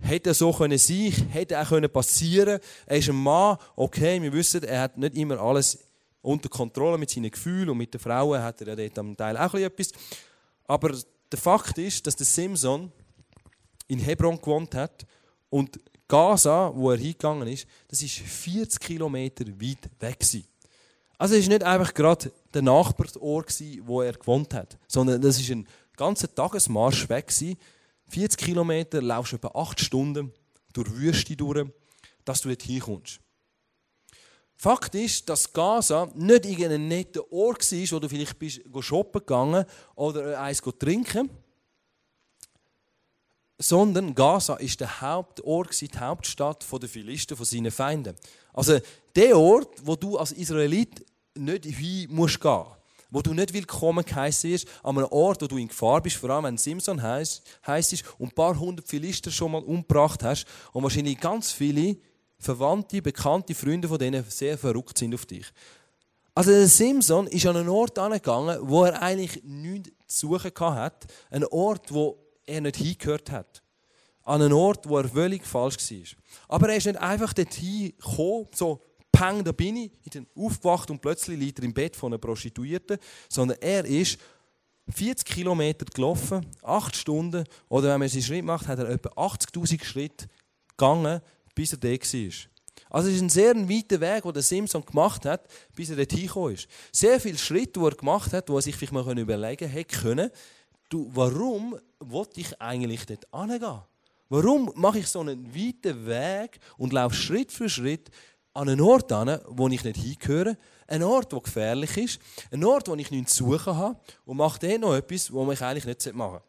Hätte 0.00 0.34
so 0.34 0.52
können 0.52 0.78
sein, 0.78 1.10
hätte 1.30 1.60
auch 1.60 1.68
können 1.68 1.90
passieren. 1.90 2.60
Er 2.84 2.98
ist 2.98 3.08
ein 3.08 3.16
Mann, 3.16 3.56
okay, 3.76 4.20
wir 4.20 4.32
wissen, 4.32 4.62
er 4.62 4.82
hat 4.82 4.98
nicht 4.98 5.16
immer 5.16 5.40
alles 5.40 5.78
unter 6.20 6.48
Kontrolle 6.48 6.98
mit 6.98 7.10
seinen 7.10 7.30
Gefühlen 7.30 7.70
und 7.70 7.78
mit 7.78 7.94
den 7.94 8.00
Frauen 8.00 8.42
hat 8.42 8.60
er 8.60 8.68
ja 8.68 8.76
dort 8.76 8.98
am 8.98 9.16
Teil 9.16 9.36
auch 9.36 9.54
etwas. 9.54 9.92
Aber 10.66 10.94
der 11.30 11.38
Fakt 11.38 11.78
ist, 11.78 12.06
dass 12.06 12.16
der 12.16 12.26
Simson 12.26 12.92
in 13.88 13.98
Hebron 13.98 14.40
gewohnt 14.40 14.74
hat 14.74 15.06
und 15.48 15.78
Gaza, 16.08 16.72
wo 16.74 16.90
er 16.90 16.98
hingegangen 16.98 17.48
ist, 17.48 17.66
das 17.88 18.02
ist 18.02 18.18
40 18.18 18.80
Kilometer 18.80 19.44
weit 19.46 19.90
weg 20.00 20.20
gewesen. 20.20 20.44
Also 21.18 21.34
es 21.34 21.42
ist 21.42 21.48
nicht 21.48 21.62
einfach 21.62 21.94
gerade 21.94 22.30
der 22.52 22.62
Nachbarort, 22.62 23.22
wo 23.84 24.02
er 24.02 24.12
gewohnt 24.12 24.52
hat, 24.52 24.78
sondern 24.86 25.20
das 25.20 25.40
ist 25.40 25.50
ein 25.50 25.66
ganzer 25.96 26.32
Tagesmarsch 26.32 27.08
weg 27.08 27.28
gewesen 27.28 27.56
40 28.08 28.38
Kilometer, 28.38 29.02
laufst 29.02 29.32
etwa 29.32 29.48
8 29.48 29.80
Stunden 29.80 30.32
durch 30.72 30.90
Wüste 30.94 31.36
durch, 31.36 31.66
dass 32.24 32.42
du 32.42 32.48
dort 32.48 32.62
hinkommst. 32.62 33.20
Fakt 34.54 34.94
ist, 34.94 35.28
dass 35.28 35.52
Gaza 35.52 36.10
nicht 36.14 36.46
irgendein 36.46 36.88
netter 36.88 37.30
Ort 37.30 37.70
war, 37.70 37.90
wo 37.92 38.00
du 38.00 38.08
vielleicht 38.08 38.38
bist, 38.38 38.62
shoppen 38.80 39.20
gegangen 39.20 39.64
oder 39.94 40.40
eins 40.40 40.62
trinken 40.78 41.30
sondern 43.58 44.14
Gaza 44.14 44.56
ist 44.56 44.80
der 44.80 45.00
Hauptort, 45.00 45.80
die 45.80 45.88
Hauptstadt 45.98 46.64
der 46.70 46.88
Philister, 46.88 47.36
von 47.36 47.46
seinen 47.46 47.70
Feinden. 47.70 48.14
Also 48.52 48.78
der 49.14 49.38
Ort, 49.38 49.74
wo 49.82 49.96
du 49.96 50.18
als 50.18 50.32
Israelit 50.32 51.04
nicht 51.34 51.64
hin 51.64 52.08
musst 52.10 52.40
gehen, 52.40 52.64
wo 53.16 53.22
du 53.22 53.32
nicht 53.32 53.54
willkommen 53.54 54.04
geheißen 54.04 54.50
wirst, 54.50 54.68
an 54.82 54.98
einem 54.98 55.08
Ort, 55.10 55.40
wo 55.40 55.46
du 55.46 55.56
in 55.56 55.68
Gefahr 55.68 56.02
bist, 56.02 56.16
vor 56.16 56.28
allem 56.28 56.44
wenn 56.44 56.58
Simson 56.58 57.00
heisst, 57.00 57.42
heisst 57.66 58.04
und 58.18 58.28
ein 58.28 58.34
paar 58.34 58.60
hundert 58.60 58.86
Philister 58.86 59.30
schon 59.30 59.52
mal 59.52 59.62
umgebracht 59.62 60.22
hast 60.22 60.44
und 60.74 60.82
wahrscheinlich 60.82 61.18
ganz 61.18 61.50
viele 61.50 61.96
Verwandte, 62.38 63.00
bekannte 63.00 63.54
Freunde 63.54 63.88
von 63.88 63.98
denen 63.98 64.22
sehr 64.28 64.58
verrückt 64.58 64.98
sind 64.98 65.14
auf 65.14 65.24
dich. 65.24 65.46
Also 66.34 66.50
der 66.50 66.68
Simson 66.68 67.26
ist 67.28 67.46
an 67.46 67.56
einen 67.56 67.70
Ort 67.70 67.98
angegangen, 67.98 68.58
wo 68.60 68.84
er 68.84 69.00
eigentlich 69.00 69.42
nichts 69.44 69.92
zu 70.08 70.36
suchen 70.36 70.52
hatte. 70.54 71.08
Ein 71.30 71.46
Ort, 71.46 71.94
wo 71.94 72.18
er 72.44 72.60
nicht 72.60 72.76
hingehört 72.76 73.30
hat. 73.30 73.62
An 74.24 74.42
einen 74.42 74.52
Ort, 74.52 74.86
wo 74.86 74.98
er 74.98 75.08
völlig 75.08 75.46
falsch 75.46 75.78
war. 75.90 76.18
Aber 76.48 76.68
er 76.68 76.76
ist 76.76 76.84
nicht 76.84 77.00
einfach 77.00 77.32
dorthin 77.32 77.94
gekommen, 77.96 78.48
so 78.54 78.82
peng, 79.16 79.44
da 79.44 79.52
bin 79.52 79.76
ich, 79.76 79.90
ich 80.04 80.12
bin 80.12 80.26
aufgewacht 80.34 80.90
und 80.90 81.00
plötzlich 81.00 81.38
liegt 81.38 81.58
er 81.58 81.64
im 81.64 81.74
Bett 81.74 81.96
von 81.96 82.12
einer 82.12 82.18
Prostituierten, 82.18 82.98
sondern 83.28 83.58
er 83.60 83.84
ist 83.84 84.18
40 84.88 85.24
Kilometer 85.24 85.84
gelaufen, 85.86 86.46
8 86.62 86.94
Stunden, 86.94 87.44
oder 87.68 87.92
wenn 87.92 88.00
man 88.00 88.08
seinen 88.08 88.22
Schritt 88.22 88.44
macht, 88.44 88.68
hat 88.68 88.78
er 88.78 88.88
etwa 88.88 89.08
80'000 89.10 89.84
Schritte 89.84 90.26
gegangen, 90.68 91.20
bis 91.54 91.72
er 91.72 91.78
da 91.78 91.88
war. 91.88 92.32
Also 92.90 93.08
es 93.08 93.16
ist 93.16 93.22
ein 93.22 93.30
sehr 93.30 93.54
weiter 93.68 94.00
Weg, 94.00 94.32
den 94.32 94.42
Simpson 94.42 94.84
gemacht 94.84 95.24
hat, 95.24 95.48
bis 95.74 95.90
er 95.90 95.96
dorthin 95.96 96.26
gekommen 96.26 96.54
ist. 96.54 96.68
Sehr 96.92 97.18
viele 97.20 97.38
Schritte, 97.38 97.80
die 97.80 97.86
er 97.86 97.96
gemacht 97.96 98.32
hat, 98.32 98.48
wo 98.48 98.56
er 98.56 98.62
sich 98.62 98.76
vielleicht 98.76 98.92
mal 98.92 99.18
überlegen 99.18 99.68
hätte 99.68 99.98
können, 99.98 100.30
du, 100.88 101.10
warum 101.12 101.76
wollte 101.98 102.40
ich 102.40 102.60
eigentlich 102.60 103.06
dort 103.06 103.26
hingehen? 103.32 103.80
Warum 104.28 104.72
mache 104.74 104.98
ich 105.00 105.06
so 105.06 105.20
einen 105.20 105.54
weiten 105.54 106.06
Weg 106.06 106.58
und 106.76 106.92
laufe 106.92 107.14
Schritt 107.14 107.52
für 107.52 107.68
Schritt 107.68 108.10
an 108.56 108.68
einen 108.68 108.80
Ort 108.80 109.12
an, 109.12 109.40
wo 109.48 109.68
ich 109.68 109.84
nicht 109.84 110.00
hingehöre, 110.00 110.56
ein 110.88 111.02
Ort, 111.02 111.32
der 111.32 111.40
gefährlich 111.40 111.96
ist, 111.96 112.20
ein 112.50 112.64
Ort, 112.64 112.88
wo 112.88 112.94
ich 112.94 113.10
nichts 113.10 113.34
zu 113.34 113.44
suchen 113.44 113.76
habe 113.76 113.98
und 114.24 114.36
mache 114.36 114.58
dann 114.58 114.80
noch 114.80 114.94
etwas, 114.94 115.32
was 115.32 115.54
ich 115.54 115.62
eigentlich 115.62 115.84
nicht 115.84 116.14
machen 116.14 116.32
sollte. 116.32 116.44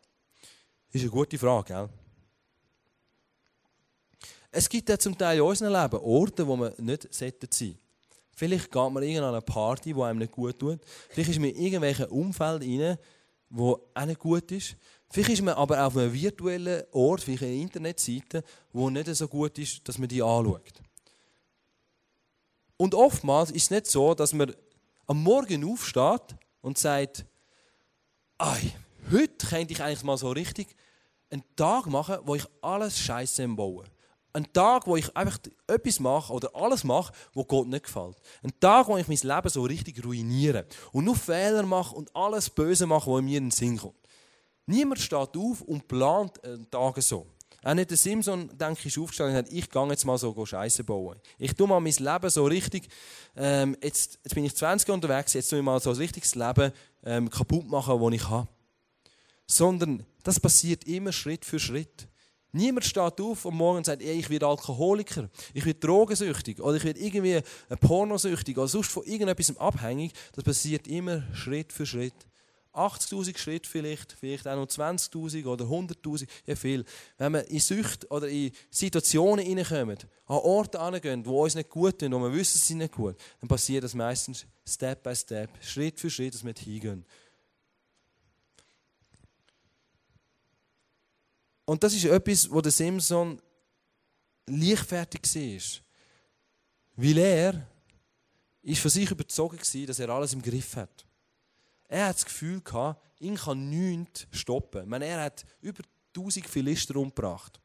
Das 0.87 0.95
ist 0.95 1.01
eine 1.01 1.11
gute 1.11 1.37
Frage, 1.37 1.73
gell? 1.73 1.89
Es 4.51 4.69
gibt 4.69 4.87
ja 4.89 4.97
zum 4.97 5.17
Teil 5.17 5.37
in 5.37 5.43
unserem 5.43 5.73
Leben 5.73 5.99
Orte, 6.03 6.47
wo 6.47 6.55
man 6.55 6.73
nicht 6.77 7.13
sein 7.13 7.33
sollte. 7.41 7.77
Vielleicht 8.31 8.71
geht 8.71 8.91
man 8.91 9.03
an 9.03 9.23
eine 9.23 9.41
Party, 9.41 9.93
die 9.93 10.01
einem 10.01 10.19
nicht 10.19 10.31
gut 10.31 10.57
tut. 10.57 10.79
Vielleicht 11.09 11.31
ist 11.31 11.39
man 11.39 11.49
in 11.49 11.57
irgendwelchen 11.57 12.05
Umfeld 12.05 12.61
rein, 12.61 12.97
wo 13.49 13.89
auch 13.93 14.05
nicht 14.05 14.19
gut 14.19 14.51
ist. 14.51 14.75
Vielleicht 15.09 15.31
ist 15.31 15.41
man 15.41 15.55
aber 15.55 15.85
auf 15.85 15.97
einem 15.97 16.13
virtuellen 16.13 16.83
Ort, 16.91 17.21
vielleicht 17.21 17.43
eine 17.43 17.55
Internetseite, 17.55 18.43
wo 18.71 18.89
nicht 18.89 19.13
so 19.15 19.27
gut 19.27 19.57
ist, 19.57 19.87
dass 19.87 19.97
man 19.97 20.07
die 20.07 20.21
anschaut. 20.21 20.81
Und 22.77 22.93
oftmals 22.93 23.51
ist 23.51 23.63
es 23.63 23.71
nicht 23.71 23.87
so, 23.87 24.13
dass 24.13 24.33
man 24.33 24.55
am 25.07 25.23
Morgen 25.23 25.69
aufsteht 25.69 26.35
und 26.61 26.77
sagt, 26.77 27.25
heute 28.39 29.47
könnte 29.49 29.73
ich 29.73 29.81
eigentlich 29.81 30.03
mal 30.03 30.17
so 30.17 30.29
richtig 30.29 30.75
einen 31.29 31.43
Tag 31.55 31.87
machen, 31.87 32.17
wo 32.23 32.35
ich 32.35 32.45
alles 32.61 32.99
Scheiße 32.99 33.47
baue. 33.49 33.83
Ein 34.33 34.51
Tag, 34.53 34.85
wo 34.85 34.95
ich 34.95 35.15
einfach 35.17 35.39
etwas 35.65 35.99
mache 35.99 36.31
oder 36.31 36.55
alles 36.55 36.83
mache, 36.83 37.11
wo 37.33 37.43
Gott 37.43 37.67
nicht 37.67 37.85
gefällt. 37.85 38.17
Ein 38.43 38.53
Tag, 38.59 38.87
wo 38.87 38.97
ich 38.97 39.07
mein 39.07 39.17
Leben 39.17 39.49
so 39.49 39.63
richtig 39.63 40.03
ruiniere 40.05 40.67
und 40.91 41.05
nur 41.05 41.15
Fehler 41.15 41.63
mache 41.63 41.95
und 41.95 42.15
alles 42.15 42.49
Böse 42.49 42.85
mache, 42.85 43.09
was 43.09 43.21
mir 43.23 43.39
in 43.39 43.45
den 43.45 43.51
Sinn 43.51 43.77
kommt. 43.77 43.95
Niemand 44.67 44.99
steht 44.99 45.35
auf 45.35 45.61
und 45.61 45.87
plant 45.87 46.43
einen 46.43 46.69
Tag 46.69 47.01
so. 47.01 47.25
Auch 47.67 47.73
nicht 47.73 47.89
der 47.89 47.97
Simson, 47.97 48.49
denke 48.57 48.79
ich, 48.79 48.85
ist 48.85 48.97
aufgestanden 48.97 49.35
und 49.35 49.43
hat, 49.43 49.51
ich 49.51 49.69
gehe 49.69 49.87
jetzt 49.89 50.05
mal 50.05 50.17
so 50.17 50.45
Scheiße 50.45 50.85
bauen. 50.85 51.19
Ich 51.37 51.53
tue 51.53 51.67
mal 51.67 51.81
mein 51.81 51.91
Leben 51.91 52.29
so 52.29 52.45
richtig, 52.45 52.87
ähm, 53.35 53.75
jetzt, 53.83 54.19
jetzt 54.23 54.33
bin 54.33 54.45
ich 54.45 54.55
20 54.55 54.87
unterwegs, 54.87 55.33
jetzt 55.33 55.49
tue 55.49 55.59
ich 55.59 55.65
mal 55.65 55.77
so 55.81 55.89
ein 55.89 55.97
richtiges 55.97 56.33
Leben 56.35 56.71
ähm, 57.03 57.29
kaputt 57.29 57.67
machen, 57.67 57.99
das 57.99 58.13
ich 58.13 58.29
habe. 58.29 58.47
Sondern 59.47 60.05
das 60.23 60.39
passiert 60.39 60.85
immer 60.85 61.11
Schritt 61.11 61.43
für 61.43 61.59
Schritt. 61.59 62.07
Niemand 62.53 62.85
steht 62.85 63.19
auf 63.19 63.45
am 63.45 63.57
Morgen 63.57 63.79
und 63.79 63.85
sagt, 63.85 64.01
ey, 64.01 64.17
ich 64.17 64.29
werde 64.29 64.47
Alkoholiker, 64.47 65.29
ich 65.53 65.65
werde 65.65 65.81
drogensüchtig 65.81 66.61
oder 66.61 66.77
ich 66.77 66.85
werde 66.85 67.01
irgendwie 67.01 67.41
pornosüchtig 67.81 68.57
oder 68.57 68.69
sonst 68.69 68.91
von 68.91 69.03
irgendetwas 69.03 69.57
abhängig. 69.57 70.13
Das 70.31 70.45
passiert 70.45 70.87
immer 70.87 71.21
Schritt 71.33 71.73
für 71.73 71.85
Schritt. 71.85 72.15
80.000 72.77 73.37
Schritte 73.37 73.69
vielleicht, 73.69 74.13
vielleicht 74.13 74.47
auch 74.47 74.55
noch 74.55 74.67
20.000 74.67 75.45
oder 75.45 75.65
100.000, 75.65 76.27
ja 76.45 76.55
viel. 76.55 76.85
Wenn 77.17 77.33
wir 77.33 77.47
in 77.47 77.59
Sucht 77.59 78.09
oder 78.11 78.27
in 78.27 78.51
Situationen 78.69 79.45
hineinkommen, 79.45 79.97
an 80.25 80.37
Orte 80.37 80.83
hingehen, 80.83 81.25
wo 81.25 81.43
uns 81.43 81.55
nicht 81.55 81.69
gut 81.69 81.99
tun, 81.99 82.11
wo 82.13 82.19
wir 82.19 82.33
wissen, 82.33 82.57
sie 82.57 82.67
sind 82.67 82.77
nicht 82.79 82.93
gut, 82.93 83.15
dann 83.39 83.47
passiert 83.47 83.83
das 83.83 83.93
meistens 83.93 84.45
Step 84.65 85.03
by 85.03 85.15
Step, 85.15 85.49
Schritt 85.61 85.99
für 85.99 86.09
Schritt, 86.09 86.33
dass 86.33 86.45
wir 86.45 86.53
hingehen. 86.53 87.05
Und 91.65 91.83
das 91.83 91.93
ist 91.93 92.05
etwas, 92.05 92.49
wo 92.49 92.61
der 92.61 92.71
Simpson 92.71 93.41
leichtfertig 94.45 95.21
war. 95.35 95.81
Weil 96.95 97.17
er 97.17 97.67
ist 98.63 98.81
von 98.81 98.91
sich 98.91 99.09
überzogen 99.09 99.59
war, 99.59 99.85
dass 99.85 99.99
er 99.99 100.09
alles 100.09 100.33
im 100.33 100.41
Griff 100.41 100.75
hat. 100.75 101.06
Er 101.87 102.07
hat 102.07 102.17
das 102.17 102.25
Gefühl 102.25 102.61
gehabt, 102.61 103.01
ihn 103.19 103.35
kann 103.35 103.69
nichts 103.69 104.27
stoppen. 104.31 104.83
Ich 104.83 104.89
meine, 104.89 105.05
er 105.05 105.23
hat 105.23 105.45
über 105.61 105.83
1000 106.15 106.47
Philister 106.47 106.95
umgebracht. 106.95 107.59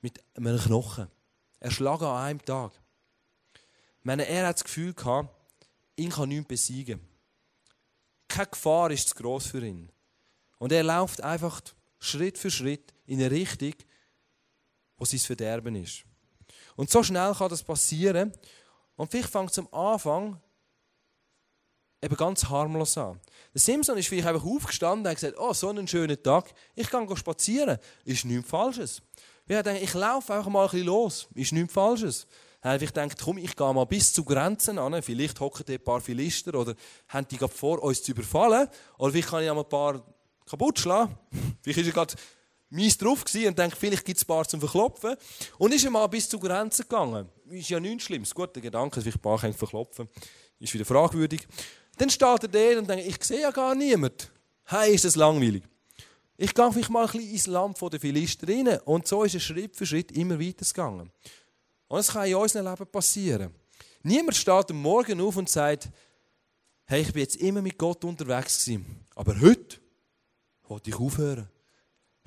Mit 0.00 0.22
einem 0.34 0.58
Knochen. 0.58 1.08
Erschlagen 1.60 2.04
an 2.04 2.24
einem 2.24 2.44
Tag. 2.44 2.72
Ich 3.98 4.04
meine, 4.04 4.26
er 4.26 4.48
hat 4.48 4.56
das 4.56 4.64
Gefühl 4.64 4.92
gehabt, 4.92 5.34
ihn 5.96 6.10
kann 6.10 6.28
nichts 6.28 6.48
besiegen. 6.48 7.00
Keine 8.28 8.48
Gefahr 8.48 8.90
ist 8.90 9.08
zu 9.08 9.14
groß 9.14 9.46
für 9.46 9.64
ihn. 9.64 9.90
Und 10.58 10.72
er 10.72 10.82
läuft 10.82 11.22
einfach 11.22 11.60
Schritt 11.98 12.38
für 12.38 12.50
Schritt 12.50 12.92
in 13.06 13.18
eine 13.18 13.30
Richtung, 13.30 13.74
wo 14.96 15.04
sein 15.04 15.20
Verderben 15.20 15.74
ist. 15.76 16.04
Und 16.76 16.90
so 16.90 17.02
schnell 17.02 17.34
kann 17.34 17.48
das 17.48 17.62
passieren. 17.62 18.32
Und 18.96 19.10
vielleicht 19.10 19.30
fängt 19.30 19.50
es 19.50 19.58
am 19.58 19.68
Anfang 19.72 20.40
eben 22.04 22.16
ganz 22.16 22.44
harmlos 22.48 22.98
an. 22.98 23.18
Der 23.54 23.60
Simpson 23.60 23.96
ist 23.96 24.08
vielleicht 24.08 24.28
einfach 24.28 24.44
aufgestanden 24.44 25.00
und 25.00 25.08
hat 25.08 25.16
gesagt, 25.16 25.36
oh, 25.38 25.52
so 25.52 25.70
einen 25.70 25.88
schönen 25.88 26.22
Tag, 26.22 26.52
ich 26.74 26.88
kann 26.88 27.16
spazieren. 27.16 27.78
Ist 28.04 28.24
nichts 28.24 28.48
Falsches. 28.48 29.00
Ich 29.46 29.60
denke, 29.62 29.80
ich 29.80 29.94
laufe 29.94 30.34
einfach 30.34 30.50
mal 30.50 30.64
ein 30.64 30.70
bisschen 30.70 30.86
los. 30.86 31.28
Ist 31.34 31.52
nichts 31.52 31.72
Falsches. 31.72 32.26
Dann 32.60 32.80
ich 32.80 32.86
gedacht, 32.86 33.18
komm, 33.22 33.38
ich 33.38 33.54
gehe 33.54 33.74
mal 33.74 33.84
bis 33.84 34.12
zu 34.12 34.24
Grenzen 34.24 34.78
an. 34.78 35.02
Vielleicht 35.02 35.38
hocken 35.40 35.64
dort 35.66 35.80
ein 35.80 35.84
paar 35.84 36.00
Philister 36.00 36.54
oder 36.54 36.74
haben 37.08 37.28
die 37.28 37.36
gerade 37.36 37.52
vor, 37.52 37.82
uns 37.82 38.02
zu 38.02 38.12
überfallen. 38.12 38.68
Oder 38.98 39.12
vielleicht 39.12 39.28
kann 39.28 39.42
ich 39.42 39.50
auch 39.50 39.58
ein 39.58 39.68
paar 39.68 40.02
kaputt 40.46 40.78
schlagen. 40.78 41.16
Vielleicht 41.62 41.80
ist 41.80 41.86
er 41.86 41.92
gerade 41.92 42.14
mies 42.70 42.98
drauf 42.98 43.24
und 43.32 43.58
denkt, 43.58 43.76
vielleicht 43.78 44.04
gibt 44.04 44.18
es 44.18 44.24
ein 44.24 44.26
paar 44.26 44.46
zum 44.48 44.60
Verklopfen. 44.60 45.16
Und 45.58 45.72
ist 45.72 45.88
mal 45.88 46.06
bis 46.06 46.28
zu 46.28 46.38
Grenzen 46.38 46.82
gegangen. 46.82 47.28
Ist 47.48 47.68
ja 47.68 47.78
nichts 47.78 48.04
Schlimmes. 48.04 48.34
Gut, 48.34 48.54
der 48.56 48.62
Gedanke, 48.62 48.96
dass 48.96 49.06
ich 49.06 49.14
ein 49.14 49.20
paar 49.20 49.38
verklopfen 49.38 50.08
ist 50.64 50.74
wieder 50.74 50.84
fragwürdig. 50.84 51.46
Dann 51.98 52.10
steht 52.10 52.54
er 52.54 52.78
und 52.78 52.88
denkt, 52.88 53.06
ich 53.06 53.22
sehe 53.24 53.42
ja 53.42 53.50
gar 53.50 53.74
niemanden. 53.74 54.28
Hey, 54.64 54.94
ist 54.94 55.04
das 55.04 55.16
langweilig. 55.16 55.62
Ich 56.36 56.52
gehe 56.52 56.72
vielleicht 56.72 56.90
mal 56.90 57.06
ein 57.06 57.12
bisschen 57.12 57.30
ins 57.30 57.46
Land 57.46 57.80
der 57.80 58.00
Philister 58.00 58.48
rein. 58.48 58.78
Und 58.84 59.06
so 59.06 59.22
ist 59.22 59.34
es 59.34 59.42
Schritt 59.42 59.76
für 59.76 59.86
Schritt 59.86 60.10
immer 60.12 60.40
weiter 60.40 60.64
gegangen. 60.64 61.12
Und 61.86 61.98
das 61.98 62.12
kann 62.12 62.26
in 62.26 62.34
unserem 62.34 62.66
Leben 62.66 62.86
passieren. 62.90 63.54
Niemand 64.02 64.36
steht 64.36 64.70
am 64.70 64.82
Morgen 64.82 65.20
auf 65.20 65.36
und 65.36 65.48
sagt, 65.48 65.88
hey, 66.86 67.02
ich 67.02 67.12
bin 67.12 67.22
jetzt 67.22 67.36
immer 67.36 67.62
mit 67.62 67.78
Gott 67.78 68.04
unterwegs 68.04 68.64
gewesen. 68.64 69.06
Aber 69.14 69.40
heute 69.40 69.78
wollte 70.64 70.90
ich 70.90 70.96
aufhören. 70.96 71.48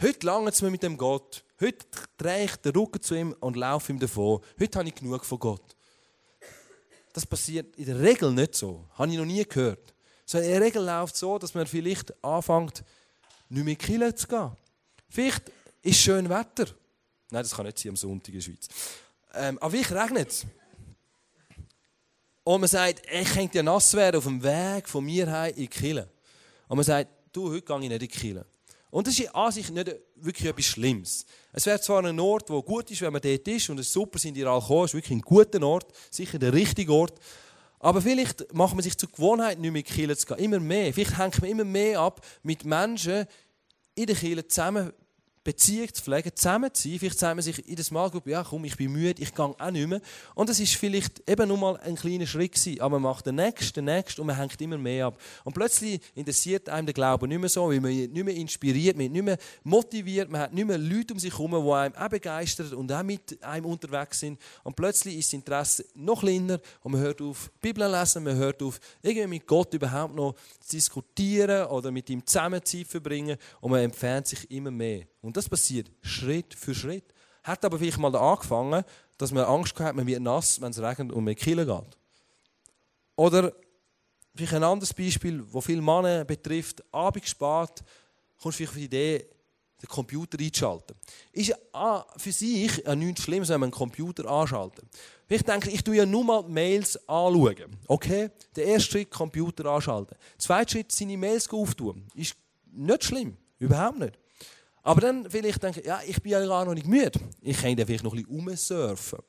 Heute 0.01 0.25
lange 0.25 0.49
es 0.49 0.61
mir 0.61 0.71
mit 0.71 0.83
dem 0.83 0.97
Gott. 0.97 1.43
Heute 1.59 1.85
drehe 2.17 2.45
ich 2.45 2.55
den 2.57 2.75
Rücken 2.75 3.01
zu 3.01 3.15
ihm 3.15 3.35
und 3.39 3.57
laufe 3.57 3.91
ihm 3.91 3.99
davon. 3.99 4.41
Heute 4.59 4.79
habe 4.79 4.87
ich 4.87 4.95
genug 4.95 5.25
von 5.25 5.39
Gott. 5.39 5.76
Das 7.13 7.25
passiert 7.25 7.75
in 7.75 7.85
der 7.85 7.99
Regel 7.99 8.31
nicht 8.31 8.55
so. 8.55 8.85
Habe 8.93 9.11
ich 9.11 9.17
noch 9.17 9.25
nie 9.25 9.43
gehört. 9.43 9.93
So 10.25 10.37
in 10.37 10.45
der 10.45 10.61
Regel 10.61 10.83
läuft 10.83 11.13
es 11.15 11.21
so, 11.21 11.39
dass 11.39 11.53
man 11.53 11.65
vielleicht 11.65 12.13
anfängt, 12.23 12.83
nicht 13.49 13.63
mehr 13.63 13.75
killen 13.75 14.15
zu 14.15 14.27
gehen. 14.27 14.51
Vielleicht 15.09 15.51
ist 15.81 15.99
schön 15.99 16.29
Wetter. 16.29 16.65
Nein, 17.29 17.43
das 17.43 17.55
kann 17.55 17.65
nicht 17.65 17.79
sein 17.79 17.91
am 17.91 17.95
Sonntag 17.95 18.29
in 18.29 18.35
der 18.35 18.41
Schweiz. 18.41 18.67
Ähm, 19.33 19.57
aber 19.59 19.71
vielleicht 19.71 19.91
regnet 19.91 20.29
es. 20.29 20.45
Und 22.43 22.61
man 22.61 22.69
sagt, 22.69 23.01
ich 23.11 23.33
könnte 23.33 23.57
ja 23.57 23.63
nass 23.63 23.93
werden 23.93 24.17
auf 24.17 24.23
dem 24.23 24.41
Weg 24.41 24.87
von 24.87 25.03
mir 25.03 25.29
heim 25.29 25.49
in 25.51 25.61
die 25.61 25.67
Kille. 25.67 26.09
Und 26.67 26.77
man 26.77 26.85
sagt, 26.85 27.09
du, 27.33 27.49
heute 27.49 27.61
gehe 27.61 27.75
ich 27.75 27.81
nicht 27.81 27.91
in 27.91 27.99
die 27.99 28.07
Kille. 28.07 28.45
Und 28.89 29.07
das 29.07 29.19
ist 29.19 29.35
an 29.35 29.51
sich 29.51 29.69
nicht 29.69 29.95
wirklich 30.15 30.49
etwas 30.49 30.65
Schlimmes. 30.65 31.25
Es 31.51 31.65
wäre 31.65 31.79
zwar 31.81 32.03
ein 32.05 32.19
Ort, 32.19 32.49
wo 32.49 32.61
gut 32.61 32.89
ist, 32.89 33.01
wenn 33.01 33.11
man 33.11 33.21
dort 33.21 33.47
ist 33.47 33.69
und 33.69 33.79
es 33.79 33.91
super 33.91 34.17
sind, 34.17 34.37
ihr 34.37 34.47
alle 34.47 34.85
ist 34.85 34.93
wirklich 34.93 35.11
ein 35.11 35.21
guter 35.21 35.61
Ort, 35.63 35.91
sicher 36.09 36.39
der 36.39 36.53
richtige 36.53 36.93
Ort. 36.93 37.19
Aber 37.79 38.01
vielleicht 38.01 38.53
macht 38.53 38.73
man 38.73 38.83
sich 38.83 38.97
zur 38.97 39.09
Gewohnheit, 39.09 39.59
nicht 39.59 39.71
mehr 39.71 39.81
in 39.81 39.85
die 39.85 39.93
Kirche 39.93 40.17
zu 40.17 40.27
gehen. 40.27 40.37
Immer 40.37 40.59
mehr. 40.59 40.93
Vielleicht 40.93 41.17
hängt 41.17 41.41
man 41.41 41.51
immer 41.51 41.65
mehr 41.65 41.99
ab 41.99 42.25
mit 42.43 42.65
Menschen 42.65 43.25
in 43.93 44.05
der 44.05 44.15
Kirche 44.15 44.47
zusammen 44.47 44.91
Beziehung 45.47 45.93
zu 45.93 46.03
pflegen, 46.03 46.29
zusammen 46.35 46.73
zu 46.73 46.89
sein. 46.89 46.99
Vielleicht 46.99 47.19
sagen 47.19 47.41
sich 47.41 47.65
in 47.69 47.77
der 47.77 47.85
Small 47.85 48.09
Group, 48.09 48.27
ja 48.27 48.43
komm, 48.43 48.65
ich 48.65 48.75
bin 48.75 48.91
müde, 48.91 49.21
ich 49.21 49.33
gehe 49.33 49.45
auch 49.45 49.71
nicht 49.71 49.87
mehr. 49.87 50.01
Und 50.35 50.49
das 50.49 50.59
ist 50.59 50.75
vielleicht 50.75 51.23
eben 51.29 51.47
nur 51.47 51.57
mal 51.57 51.77
ein 51.77 51.95
kleiner 51.95 52.27
Schritt 52.27 52.51
gewesen, 52.51 52.81
aber 52.81 52.99
man 52.99 53.13
macht 53.13 53.27
den 53.27 53.35
nächsten, 53.35 53.73
den 53.75 53.85
nächsten 53.85 54.19
und 54.19 54.27
man 54.27 54.35
hängt 54.35 54.59
immer 54.59 54.77
mehr 54.77 55.05
ab. 55.05 55.17
Und 55.45 55.53
plötzlich 55.53 56.01
interessiert 56.15 56.67
einem 56.67 56.87
der 56.87 56.93
Glaube 56.93 57.29
nicht 57.29 57.39
mehr 57.39 57.47
so, 57.47 57.69
weil 57.69 57.79
man 57.79 57.91
nicht 57.91 58.25
mehr 58.25 58.35
inspiriert, 58.35 58.97
man 58.97 59.09
nicht 59.09 59.23
mehr 59.23 59.37
motiviert, 59.63 60.29
man 60.29 60.41
hat 60.41 60.53
nicht 60.53 60.67
mehr 60.67 60.77
Leute 60.77 61.13
um 61.13 61.19
sich 61.19 61.31
herum, 61.31 61.51
die 61.51 61.71
einem 61.71 61.95
auch 61.95 62.09
begeistern 62.09 62.73
und 62.73 62.91
auch 62.91 63.03
mit 63.03 63.41
einem 63.41 63.67
unterwegs 63.67 64.19
sind. 64.19 64.41
Und 64.65 64.75
plötzlich 64.75 65.17
ist 65.17 65.29
das 65.29 65.33
Interesse 65.33 65.85
noch 65.95 66.19
kleiner 66.19 66.59
und 66.83 66.91
man 66.91 66.99
hört 66.99 67.21
auf 67.21 67.49
Bibel 67.61 67.89
lesen, 67.89 68.25
man 68.25 68.35
hört 68.35 68.61
auf 68.61 68.81
irgendwie 69.01 69.27
mit 69.27 69.47
Gott 69.47 69.73
überhaupt 69.73 70.13
noch 70.13 70.35
zu 70.59 70.75
diskutieren 70.75 71.67
oder 71.67 71.89
mit 71.89 72.09
ihm 72.09 72.25
zusammen 72.25 72.65
Zeit 72.65 72.87
verbringen 72.87 73.37
und 73.61 73.71
man 73.71 73.79
entfernt 73.79 74.27
sich 74.27 74.51
immer 74.51 74.71
mehr. 74.71 75.05
Und 75.21 75.37
das 75.37 75.49
passiert 75.49 75.91
Schritt 76.01 76.53
für 76.53 76.75
Schritt. 76.75 77.13
Hat 77.43 77.63
aber 77.63 77.79
vielleicht 77.79 77.97
mal 77.97 78.15
angefangen, 78.15 78.83
dass 79.17 79.31
man 79.31 79.45
Angst 79.45 79.79
hat, 79.79 79.95
man 79.95 80.05
wird 80.05 80.21
nass, 80.21 80.61
wenn 80.61 80.71
es 80.71 80.79
regnet 80.81 81.11
und 81.11 81.23
man 81.23 81.35
Kille 81.35 81.65
geht. 81.65 81.97
Oder 83.15 83.53
vielleicht 84.35 84.53
ein 84.53 84.63
anderes 84.63 84.93
Beispiel, 84.93 85.43
das 85.51 85.65
viele 85.65 85.81
Männer 85.81 86.23
betrifft, 86.23 86.83
abends 86.93 87.29
spät, 87.29 87.83
kommst 88.39 88.57
vielleicht 88.57 88.71
auf 88.71 88.77
die 88.77 88.85
Idee, 88.85 89.25
den 89.81 89.89
Computer 89.89 90.39
einzuschalten. 90.39 90.95
Ist 91.31 91.53
für 92.17 92.31
sich 92.31 92.77
ja 92.77 92.95
nichts 92.95 93.23
Schlimmes, 93.23 93.49
wenn 93.49 93.59
man 93.59 93.67
einen 93.67 93.71
Computer 93.71 94.27
anschaltet. 94.29 94.85
Ich 95.29 95.43
denke, 95.43 95.69
ich 95.69 95.83
tue 95.83 95.97
ja 95.97 96.05
nur 96.05 96.23
mal 96.23 96.43
Mails 96.43 96.97
anschauen. 97.07 97.77
Okay? 97.87 98.29
Der 98.55 98.65
erste 98.65 98.91
Schritt, 98.91 99.11
Computer 99.11 99.65
anschalten. 99.65 100.15
Der 100.33 100.39
zweite 100.39 100.71
Schritt, 100.71 100.91
seine 100.91 101.17
Mails 101.17 101.49
auftun. 101.49 102.07
Ist 102.15 102.35
nicht 102.71 103.03
schlimm. 103.03 103.37
Überhaupt 103.59 103.99
nicht. 103.99 104.17
Aber 104.87 105.01
dann 105.01 105.29
vielleicht 105.29 105.61
denke 105.61 105.85
ja, 105.85 105.99
ich 106.07 106.21
bin 106.21 106.31
ja 106.31 106.45
gar 106.45 106.63
noch 106.63 106.73
nicht 106.73 106.87
müde. 106.87 107.19
Ich 107.41 107.59
kann 107.59 107.75
dann 107.75 107.85
vielleicht 107.85 108.05
noch 108.05 108.13
ein 108.13 108.23
bisschen 108.23 108.39
rumsurfen. 108.39 109.19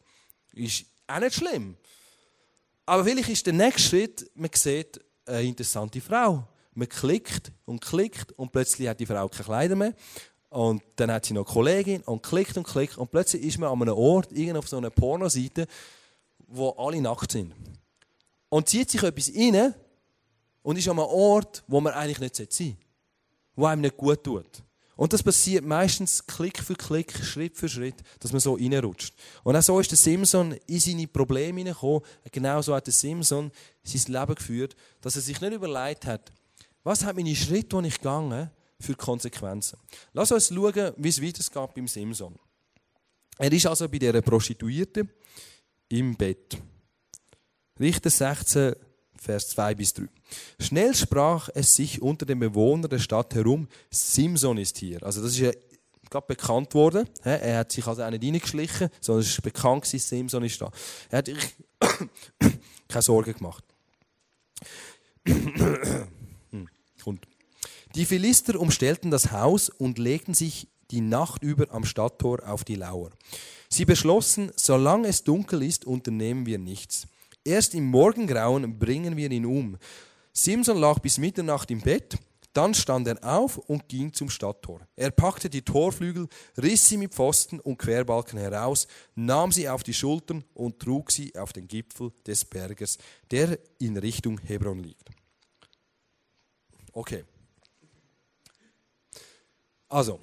Ist 0.53 0.85
auch 1.09 1.19
nicht 1.19 1.35
schlimm. 1.35 1.77
Aber 2.87 3.05
vielleicht 3.05 3.29
ist 3.29 3.45
der 3.45 3.55
nächste 3.55 3.83
Schritt, 3.83 4.31
man 4.37 4.51
sieht 4.55 5.01
eine 5.27 5.43
interessante 5.43 6.01
Frau. 6.01 6.47
Man 6.75 6.89
klickt 6.89 7.51
und 7.65 7.81
klickt 7.81 8.31
und 8.39 8.53
plötzlich 8.53 8.87
hat 8.87 9.01
die 9.01 9.07
Frau 9.07 9.27
keine 9.27 9.45
Kleider 9.45 9.75
mehr. 9.75 9.95
Und 10.49 10.81
dann 10.95 11.11
hat 11.11 11.27
sie 11.27 11.35
noch 11.35 11.45
eine 11.45 11.53
Kollegin 11.53 12.03
und 12.03 12.23
klickt 12.23 12.57
und 12.57 12.65
klickt 12.65 12.97
und 12.97 13.11
plötzlich 13.11 13.43
ist 13.43 13.59
man 13.59 13.69
an 13.69 13.83
einem 13.83 13.97
Ort, 13.97 14.31
irgendwo 14.31 14.61
auf 14.61 14.69
so 14.69 14.77
einer 14.77 14.91
Pornoseite, 14.91 15.67
wo 16.47 16.71
alle 16.71 17.01
nackt 17.01 17.33
sind. 17.33 17.53
Und 18.49 18.69
zieht 18.69 18.93
sich 18.93 19.03
etwas 19.03 19.33
rein 19.35 19.75
und 20.63 20.79
ist 20.79 20.87
an 20.87 21.01
einem 21.01 21.09
Ort, 21.09 21.65
wo 21.67 21.81
man 21.81 21.95
eigentlich 21.95 22.21
nicht 22.21 22.37
sein 22.37 22.47
sollte. 22.49 22.77
Wo 23.57 23.67
einem 23.67 23.83
nicht 23.83 23.97
gut 23.97 24.23
tut. 24.23 24.63
Und 24.99 25.13
das 25.13 25.23
passiert 25.23 25.65
meistens 25.65 26.27
Klick 26.27 26.59
für 26.59 26.75
Klick, 26.75 27.13
Schritt 27.25 27.57
für 27.57 27.69
Schritt, 27.69 27.95
dass 28.19 28.33
man 28.33 28.41
so 28.41 28.55
reinrutscht. 28.55 29.15
Und 29.45 29.55
auch 29.55 29.63
so 29.63 29.79
ist 29.79 29.93
der 29.93 29.97
Simpson 29.97 30.57
in 30.67 30.81
seine 30.81 31.07
Probleme 31.07 31.61
hineingekommen. 31.61 32.03
Genau 32.33 32.61
so 32.61 32.75
hat 32.75 32.89
der 32.89 32.93
Simpson 32.93 33.53
sein 33.85 34.13
Leben 34.13 34.35
geführt, 34.35 34.75
dass 35.01 35.15
er 35.15 35.23
sich 35.23 35.41
nicht 35.41 35.53
überlegt 35.53 36.05
hat, 36.05 36.33
was 36.83 37.05
hat 37.05 37.15
meine 37.15 37.37
Schritte, 37.37 37.81
die 37.81 37.87
ich 37.87 37.99
gegangen 37.99 38.51
für 38.81 38.97
Konsequenzen. 38.97 39.79
Lass 40.15 40.33
uns 40.33 40.49
schauen, 40.49 40.93
wie 40.97 41.09
es 41.09 41.23
weitergeht 41.23 41.75
beim 41.77 41.87
Simpson. 41.87 42.35
Er 43.39 43.53
ist 43.53 43.67
also 43.67 43.89
bei 43.89 44.01
dieser 44.01 44.21
Prostituierten 44.21 45.09
im 45.91 46.17
Bett. 46.17 46.59
Richter 47.79 48.11
16, 48.11 48.75
Vers 49.21 49.49
2 49.51 49.75
bis 49.75 49.95
3. 49.95 50.05
Schnell 50.61 50.95
sprach 50.95 51.49
es 51.55 51.75
sich 51.75 52.01
unter 52.01 52.25
den 52.25 52.39
Bewohnern 52.39 52.89
der 52.89 52.99
Stadt 52.99 53.35
herum, 53.35 53.69
Simson 53.91 54.59
ist 54.59 54.79
hier. 54.79 55.03
Also 55.03 55.23
das 55.23 55.33
ist 55.33 55.39
ja 55.39 55.51
gerade 56.09 56.27
bekannt 56.27 56.75
worden. 56.75 57.09
Er 57.23 57.59
hat 57.59 57.73
sich 57.73 57.87
also 57.87 58.03
auch 58.03 58.11
nicht 58.11 58.25
reingeschlichen, 58.25 58.91
sondern 59.01 59.23
es 59.23 59.31
ist 59.31 59.43
bekannt 59.43 59.85
gewesen, 59.85 59.99
Simson 59.99 60.45
ist 60.45 60.61
da. 60.61 60.71
Er 61.11 61.19
hat 61.19 61.27
sich 61.27 61.37
keine 62.89 63.03
Sorgen 63.03 63.35
gemacht. 63.35 63.65
und 67.05 67.27
die 67.95 68.05
Philister 68.05 68.59
umstellten 68.61 69.11
das 69.11 69.33
Haus 69.33 69.69
und 69.69 69.99
legten 69.99 70.35
sich 70.35 70.69
die 70.91 71.01
Nacht 71.01 71.43
über 71.43 71.67
am 71.71 71.85
Stadttor 71.85 72.49
auf 72.49 72.65
die 72.65 72.77
Lauer. 72.77 73.11
Sie 73.69 73.85
beschlossen, 73.85 74.53
solange 74.57 75.09
es 75.09 75.25
dunkel 75.25 75.63
ist, 75.63 75.85
unternehmen 75.85 76.47
wir 76.47 76.59
nichts. 76.59 77.07
Erst 77.49 77.73
im 77.73 77.87
Morgengrauen 77.87 78.79
bringen 78.79 79.17
wir 79.17 79.31
ihn 79.31 79.47
um. 79.47 79.79
Simson 80.35 80.77
lag 80.77 80.99
bis 80.99 81.17
Mitternacht 81.17 81.71
im 81.71 81.81
Bett, 81.81 82.19
dann 82.53 82.75
stand 82.75 83.09
er 83.09 83.25
auf 83.25 83.57
und 83.57 83.89
ging 83.89 84.13
zum 84.13 84.29
Stadttor. 84.29 84.87
Er 84.95 85.11
packte 85.11 85.49
die 85.49 85.63
Torflügel, 85.63 86.29
riss 86.59 86.87
sie 86.87 86.99
mit 86.99 87.15
Pfosten 87.15 87.59
und 87.61 87.79
Querbalken 87.79 88.39
heraus, 88.39 88.87
nahm 89.15 89.51
sie 89.51 89.67
auf 89.67 89.83
die 89.83 89.95
Schultern 89.95 90.45
und 90.53 90.79
trug 90.79 91.11
sie 91.11 91.35
auf 91.37 91.55
den 91.55 91.67
Gipfel 91.67 92.13
des 92.27 92.45
Berges, 92.45 92.99
der 93.31 93.59
in 93.79 93.97
Richtung 93.97 94.39
Hebron 94.41 94.83
liegt. 94.83 95.09
Okay. 96.93 97.25
Also, 99.89 100.21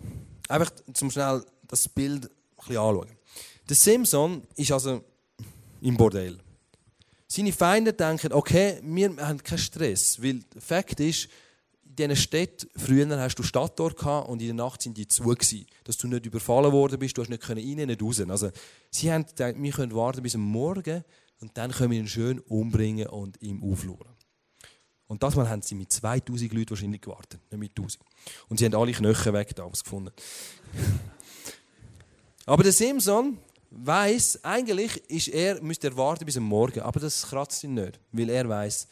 einfach 0.47 0.71
zum 0.93 1.09
schnell 1.09 1.43
das 1.67 1.89
Bild 1.89 2.25
ein 2.25 2.29
bisschen 2.57 2.77
anschauen. 2.77 3.09
Der 3.67 3.75
Simson 3.75 4.43
ist 4.55 4.71
also 4.71 5.03
im 5.81 5.97
Bordell. 5.97 6.44
Seine 7.27 7.51
Feinde 7.51 7.93
denken, 7.93 8.33
okay, 8.33 8.79
wir 8.83 9.15
haben 9.17 9.41
keinen 9.43 9.57
Stress, 9.57 10.21
weil 10.21 10.41
Fakt 10.59 10.99
ist, 10.99 11.27
in 11.83 11.95
diesen 11.95 12.15
Städten, 12.15 12.69
früher 12.75 13.07
hast 13.19 13.35
du 13.35 13.43
Stadttor 13.43 13.93
gehabt 13.93 14.29
und 14.29 14.41
in 14.41 14.47
der 14.47 14.55
Nacht 14.55 14.81
sind 14.81 14.97
die 14.97 15.07
zu 15.07 15.23
gewesen, 15.23 15.65
dass 15.85 15.97
du 15.97 16.07
nicht 16.07 16.25
überfallen 16.25 16.71
worden 16.71 16.99
bist, 16.99 17.17
du 17.17 17.21
hast 17.21 17.29
nicht 17.29 17.49
rein, 17.49 17.57
nicht 17.57 18.01
raus. 18.01 18.21
Also, 18.21 18.51
sie 18.91 19.11
haben 19.11 19.25
gedacht, 19.25 19.55
wir 19.57 19.71
können 19.71 19.95
warten 19.95 20.21
bis 20.21 20.35
am 20.35 20.41
Morgen 20.41 21.03
und 21.39 21.57
dann 21.57 21.71
können 21.71 21.91
wir 21.91 21.99
ihn 21.99 22.07
schön 22.07 22.39
umbringen 22.39 23.07
und 23.07 23.41
ihm 23.41 23.63
aufluren. 23.63 24.09
Und 25.07 25.23
das 25.23 25.35
Mal 25.35 25.49
haben 25.49 25.61
sie 25.61 25.75
mit 25.75 25.91
2000 25.91 26.51
Leuten 26.53 26.71
wahrscheinlich 26.71 27.01
gewartet, 27.01 27.39
nicht 27.51 27.59
mit 27.59 27.71
1000. 27.71 28.03
Und 28.49 28.59
sie 28.59 28.65
haben 28.65 28.75
alle 28.75 28.91
Knöchel 28.91 29.33
weg 29.33 29.55
damals 29.55 29.83
gefunden. 29.83 30.11
Aber 32.45 32.63
der 32.63 32.71
Simson 32.71 33.37
weiß, 33.77 34.43
eigentlich 34.43 34.97
ist 35.09 35.27
er, 35.27 35.61
müsste 35.61 35.87
er 35.87 35.97
warten 35.97 36.25
bis 36.25 36.37
am 36.37 36.43
Morgen, 36.43 36.81
aber 36.81 36.99
das 36.99 37.27
kratzt 37.27 37.63
ihn 37.63 37.73
nicht, 37.73 37.99
weil 38.11 38.29
er 38.29 38.47
weiß, 38.47 38.87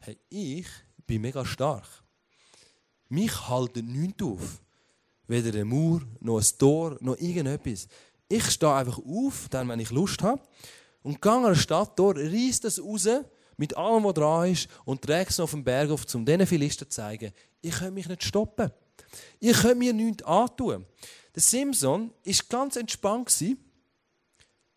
hey, 0.00 0.18
ich 0.28 0.66
bin 1.06 1.22
mega 1.22 1.44
stark. 1.44 1.86
Mich 3.08 3.48
halten 3.48 3.86
nichts 3.86 4.22
auf. 4.22 4.60
Weder 5.26 5.50
eine 5.50 5.64
Mauer, 5.64 6.02
noch 6.20 6.38
ein 6.38 6.58
Tor, 6.58 6.98
noch 7.00 7.18
irgendetwas. 7.18 7.88
Ich 8.28 8.50
stehe 8.50 8.74
einfach 8.74 8.98
auf, 8.98 9.48
dann, 9.50 9.68
wenn 9.68 9.80
ich 9.80 9.90
Lust 9.90 10.22
habe, 10.22 10.42
und 11.02 11.20
gehe 11.20 11.32
an 11.32 11.44
der 11.44 11.54
Stadt 11.54 11.98
durch, 11.98 12.18
reiss 12.18 12.60
das 12.60 12.80
raus, 12.80 13.08
mit 13.56 13.76
allem, 13.76 14.04
was 14.04 14.14
dran 14.14 14.50
ist, 14.50 14.68
und 14.84 15.02
träge 15.02 15.30
es 15.30 15.40
auf 15.40 15.50
den 15.50 15.64
Berg 15.64 15.90
auf, 15.90 16.04
um 16.14 16.24
diesen 16.24 16.46
Philister 16.46 16.88
zu 16.88 16.96
zeigen, 16.96 17.32
ich 17.60 17.72
kann 17.72 17.94
mich 17.94 18.08
nicht 18.08 18.24
stoppen. 18.24 18.70
Ich 19.40 19.60
kann 19.60 19.78
mir 19.78 19.92
nichts 19.92 20.22
antun. 20.24 20.84
Der 21.34 21.42
Simson 21.42 22.10
war 22.24 22.34
ganz 22.48 22.76
entspannt. 22.76 23.30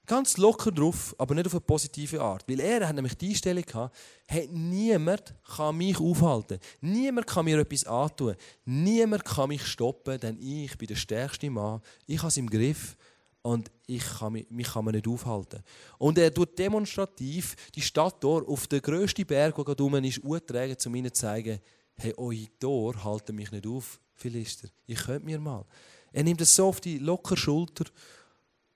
Ganz 0.05 0.37
locker 0.37 0.71
drauf, 0.71 1.15
aber 1.17 1.33
nicht 1.33 1.47
auf 1.47 1.53
eine 1.53 1.61
positive 1.61 2.21
Art. 2.21 2.43
Weil 2.47 2.59
er 2.59 2.87
hat 2.87 2.95
nämlich 2.95 3.17
die 3.17 3.29
Einstellung 3.29 3.63
gehabt, 3.63 3.95
hey, 4.27 4.47
niemand 4.51 5.33
kann 5.55 5.77
mich 5.77 5.99
aufhalten. 5.99 6.59
Niemand 6.81 7.25
kann 7.25 7.45
mir 7.45 7.59
etwas 7.59 7.85
antun. 7.85 8.35
Niemand 8.65 9.25
kann 9.25 9.49
mich 9.49 9.65
stoppen, 9.65 10.19
denn 10.19 10.37
ich 10.39 10.77
bin 10.77 10.87
der 10.87 10.95
stärkste 10.95 11.49
Mann. 11.49 11.81
Ich 12.05 12.19
habe 12.19 12.27
es 12.27 12.37
im 12.37 12.49
Griff 12.49 12.95
und 13.41 13.71
ich 13.87 14.03
kann 14.03 14.33
mich, 14.33 14.49
mich 14.49 14.67
kann 14.67 14.85
man 14.85 14.95
nicht 14.95 15.07
aufhalten. 15.07 15.63
Und 15.97 16.17
er 16.17 16.33
tut 16.33 16.57
demonstrativ 16.57 17.55
die 17.73 17.81
Stadt 17.81 18.15
dort 18.19 18.47
auf 18.47 18.67
den 18.67 18.81
grössten 18.81 19.25
Berg, 19.25 19.55
der 19.55 19.65
gerade 19.65 20.07
ist, 20.07 20.21
tragen, 20.47 20.75
um 20.85 20.95
ihnen 20.95 21.13
zu 21.13 21.21
zeigen, 21.21 21.59
hey, 21.97 22.13
eure 22.17 22.47
Tor 22.59 23.03
halten 23.03 23.35
mich 23.35 23.51
nicht 23.51 23.67
auf, 23.67 23.99
Philister. 24.13 24.67
Ich 24.87 24.99
könnt 24.99 25.25
mir 25.25 25.39
mal. 25.39 25.65
Er 26.11 26.23
nimmt 26.23 26.41
es 26.41 26.55
so 26.55 26.67
auf 26.67 26.79
die 26.79 26.97
lockere 26.97 27.37
Schulter 27.37 27.85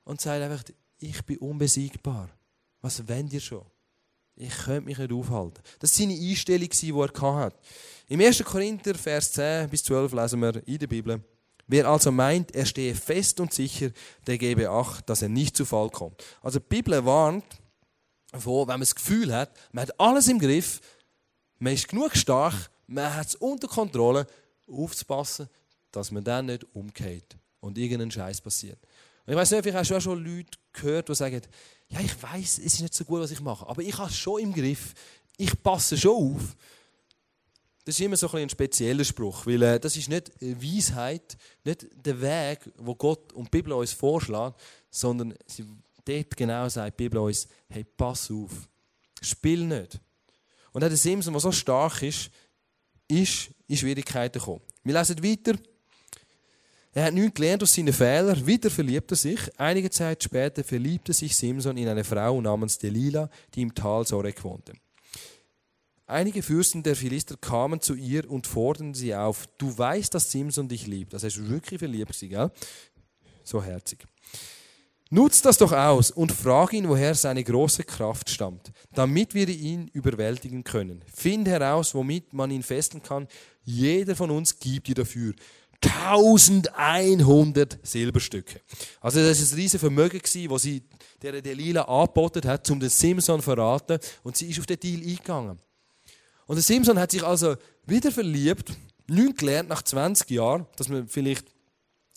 und 0.04 0.22
sagt 0.22 0.42
einfach, 0.42 0.63
ich 1.00 1.24
bin 1.24 1.38
unbesiegbar. 1.38 2.30
Was 2.82 3.08
wollt 3.08 3.34
ihr 3.34 3.40
schon? 3.40 3.66
Ich 4.36 4.56
könnte 4.58 4.86
mich 4.86 4.98
nicht 4.98 5.12
aufhalten. 5.12 5.62
Das 5.80 5.92
war 5.92 6.08
seine 6.08 6.20
Einstellung, 6.20 6.70
die 6.70 6.92
er 6.92 7.36
hatte. 7.36 7.58
Im 8.08 8.22
1. 8.22 8.44
Korinther, 8.44 8.96
Vers 8.96 9.34
10 9.34 9.70
bis 9.70 9.84
12 9.84 10.14
lesen 10.14 10.40
wir 10.40 10.68
in 10.68 10.78
der 10.78 10.88
Bibel, 10.88 11.22
Wer 11.72 11.88
also 11.88 12.12
meint, 12.12 12.56
er 12.56 12.66
stehe 12.66 12.96
fest 12.96 13.40
und 13.40 13.54
sicher, 13.54 13.92
der 14.26 14.40
gebe 14.40 14.68
Acht, 14.68 15.08
dass 15.08 15.22
er 15.22 15.30
nicht 15.30 15.56
zu 15.56 15.66
Fall 15.66 15.92
kommt. 15.92 16.24
Also 16.42 16.58
die 16.58 16.66
Bibel 16.68 17.06
warnt 17.06 17.46
davor, 18.32 18.68
wenn 18.68 18.74
man 18.74 18.80
das 18.80 18.96
Gefühl 18.96 19.32
hat, 19.32 19.52
man 19.72 19.84
hat 19.84 20.00
alles 20.00 20.28
im 20.30 20.40
Griff, 20.40 20.82
man 21.60 21.74
ist 21.74 21.88
genug 21.88 22.16
stark, 22.16 22.72
man 22.88 23.14
hat 23.14 23.28
es 23.28 23.36
unter 23.36 23.68
Kontrolle, 23.68 24.26
aufzupassen, 24.68 25.48
dass 25.92 26.10
man 26.10 26.24
dann 26.24 26.48
nicht 26.48 26.66
umgeht 26.74 27.38
und 27.60 27.78
irgendein 27.78 28.10
Scheiß 28.10 28.42
passiert. 28.42 28.80
Und 29.28 29.34
ich 29.34 29.38
weiß 29.38 29.52
nicht, 29.52 29.62
vielleicht 29.62 29.78
hast 29.78 29.92
du 29.92 29.96
auch 29.98 30.02
schon 30.02 30.24
Leute 30.24 30.58
gehört, 30.82 31.10
die 31.10 31.15
sagen, 31.15 31.42
ja, 31.89 32.00
ich 32.00 32.22
weiß, 32.22 32.60
es 32.60 32.74
ist 32.74 32.82
nicht 32.82 32.94
so 32.94 33.06
gut, 33.06 33.22
was 33.22 33.32
ich 33.32 33.42
mache, 33.42 33.68
aber 33.68 33.82
ich 33.82 33.98
habe 33.98 34.10
es 34.10 34.18
schon 34.18 34.42
im 34.42 34.54
Griff, 34.54 34.94
ich 35.38 35.62
passe 35.62 35.98
schon 35.98 36.36
auf. 36.36 36.56
das 37.86 37.96
ist 37.96 38.06
immer 38.06 38.18
so 38.18 38.30
ein, 38.32 38.44
ein 38.44 38.50
spezieller 38.50 39.04
Spruch, 39.04 39.46
weil 39.46 39.62
äh, 39.63 39.80
das 39.80 39.96
ist 39.96 40.10
nicht 40.10 40.32
Weisheit, 40.42 41.38
nicht 41.63 41.88
der 41.94 42.22
Weg, 42.22 42.72
wo 42.78 42.96
Gott 42.96 43.34
und 43.34 43.46
die 43.46 43.58
Bibel 43.58 43.74
uns 43.74 43.94
vorschlägt, 43.94 44.56
sondern 44.89 45.34
sie, 45.48 45.65
dort 46.06 46.38
genau 46.38 46.68
sagt 46.70 47.00
die 47.00 47.04
Bibel 47.04 47.20
uns, 47.20 47.48
hey, 47.70 47.84
pass 47.84 48.30
auf, 48.32 48.70
spiel 49.22 49.65
nicht. 49.65 50.00
Und 50.72 50.84
auch 50.84 50.88
der 50.88 50.98
Simson, 50.98 51.34
der 51.34 51.39
so 51.39 51.52
stark 51.52 52.04
ist, 52.04 52.30
ist 53.08 53.50
in 53.68 53.78
Schwierigkeiten 53.78 54.39
gekommen. 54.39 54.62
Wir 54.84 54.94
lesen 54.94 55.24
weiter. 55.24 55.60
Er 56.93 57.06
hat 57.06 57.13
nichts 57.13 57.36
gelernt 57.36 57.62
aus 57.62 57.73
seinen 57.73 57.93
Fehlern. 57.93 58.45
Wieder 58.47 58.69
verliebt 58.71 59.12
er 59.12 59.17
sich. 59.17 59.39
Einige 59.60 59.91
Zeit 59.91 60.23
später 60.23 60.63
verliebte 60.63 61.13
sich 61.13 61.36
Simson 61.36 61.78
in 61.78 61.88
eine 61.88 62.04
Frau 62.04 62.41
namens 62.41 62.80
Delilah, 62.80 63.30
die 63.54 63.62
im 63.62 63.75
Tal 63.75 64.08
Sorek 64.08 64.43
wohnte. 64.43 64.73
Einige 66.08 66.41
Fürsten 66.41 66.82
der 66.82 66.95
Philister 66.95 67.38
kamen 67.38 67.82
zu 67.82 67.93
ihr 67.93 68.30
und 68.30 68.47
forderten 68.47 68.95
sie 68.95 69.13
auf: 69.13 69.47
Du 69.60 69.78
weißt, 69.78 70.12
dass 70.15 70.32
Simson 70.32 70.67
dich 70.67 70.88
liebt. 70.88 71.13
Das 71.13 71.23
heißt 71.23 71.47
wirklich 71.47 71.78
verliebt 71.78 72.15
sie, 72.15 72.30
gell? 72.30 72.49
So 73.43 73.63
herzig. 73.63 74.08
Nutz 75.12 75.41
das 75.41 75.58
doch 75.58 75.71
aus 75.71 76.10
und 76.12 76.32
frag 76.32 76.73
ihn, 76.73 76.88
woher 76.88 77.15
seine 77.15 77.43
große 77.43 77.84
Kraft 77.84 78.30
stammt, 78.30 78.71
damit 78.93 79.34
wir 79.34 79.47
ihn 79.49 79.88
überwältigen 79.88 80.63
können. 80.63 81.04
Find 81.12 81.47
heraus, 81.47 81.95
womit 81.95 82.34
man 82.34 82.52
ihn 82.52 82.62
fesseln 82.62 83.02
kann. 83.02 83.28
Jeder 83.63 84.15
von 84.15 84.30
uns 84.30 84.60
gibt 84.60 84.88
dir 84.88 84.95
dafür 84.95 85.34
1100 85.82 87.80
Silberstücke. 87.84 88.62
Also 89.00 89.20
das 89.20 89.39
ist 89.39 89.54
ein 89.54 89.60
riesiges 89.60 89.80
Vermögen 89.80 90.20
gewesen, 90.20 90.50
was 90.50 90.63
sie 90.63 90.84
der 91.22 91.42
Delilah 91.42 91.84
angeboten 91.84 92.48
hat, 92.48 92.70
um 92.70 92.80
den 92.80 92.89
Simson 92.89 93.39
zu 93.39 93.44
verraten. 93.44 94.00
Und 94.24 94.38
sie 94.38 94.50
ist 94.50 94.60
auf 94.60 94.65
den 94.65 94.80
Deal 94.80 95.02
eingegangen. 95.02 95.60
Und 96.48 96.56
der 96.56 96.63
Simson 96.63 97.00
hat 97.00 97.12
sich 97.12 97.24
also 97.24 97.56
wieder 97.86 98.12
verliebt, 98.12 98.74
nicht 99.08 99.38
gelernt 99.38 99.70
nach 99.70 99.82
20 99.82 100.30
Jahren, 100.30 100.65
dass 100.76 100.89
man 100.89 101.08
vielleicht 101.08 101.48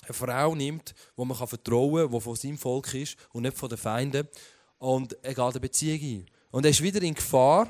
eine 0.04 0.14
Frau 0.14 0.54
nimmt, 0.54 0.94
wo 1.16 1.24
man 1.24 1.36
vertrauen 1.36 2.04
kann, 2.04 2.12
die 2.12 2.20
von 2.20 2.36
seinem 2.36 2.58
Volk 2.58 2.94
ist 2.94 3.16
und 3.32 3.42
nicht 3.42 3.56
von 3.56 3.68
den 3.68 3.78
Feinden. 3.78 4.28
Und 4.78 5.12
er 5.22 5.34
geht 5.34 5.38
eine 5.38 5.60
Beziehung 5.60 6.00
ein. 6.00 6.26
Und 6.50 6.64
er 6.64 6.70
ist 6.70 6.82
wieder 6.82 7.02
in 7.02 7.14
Gefahr, 7.14 7.68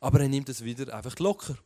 aber 0.00 0.20
er 0.20 0.28
nimmt 0.28 0.48
es 0.48 0.64
wieder 0.64 0.92
einfach 0.92 1.18
locker. 1.18 1.56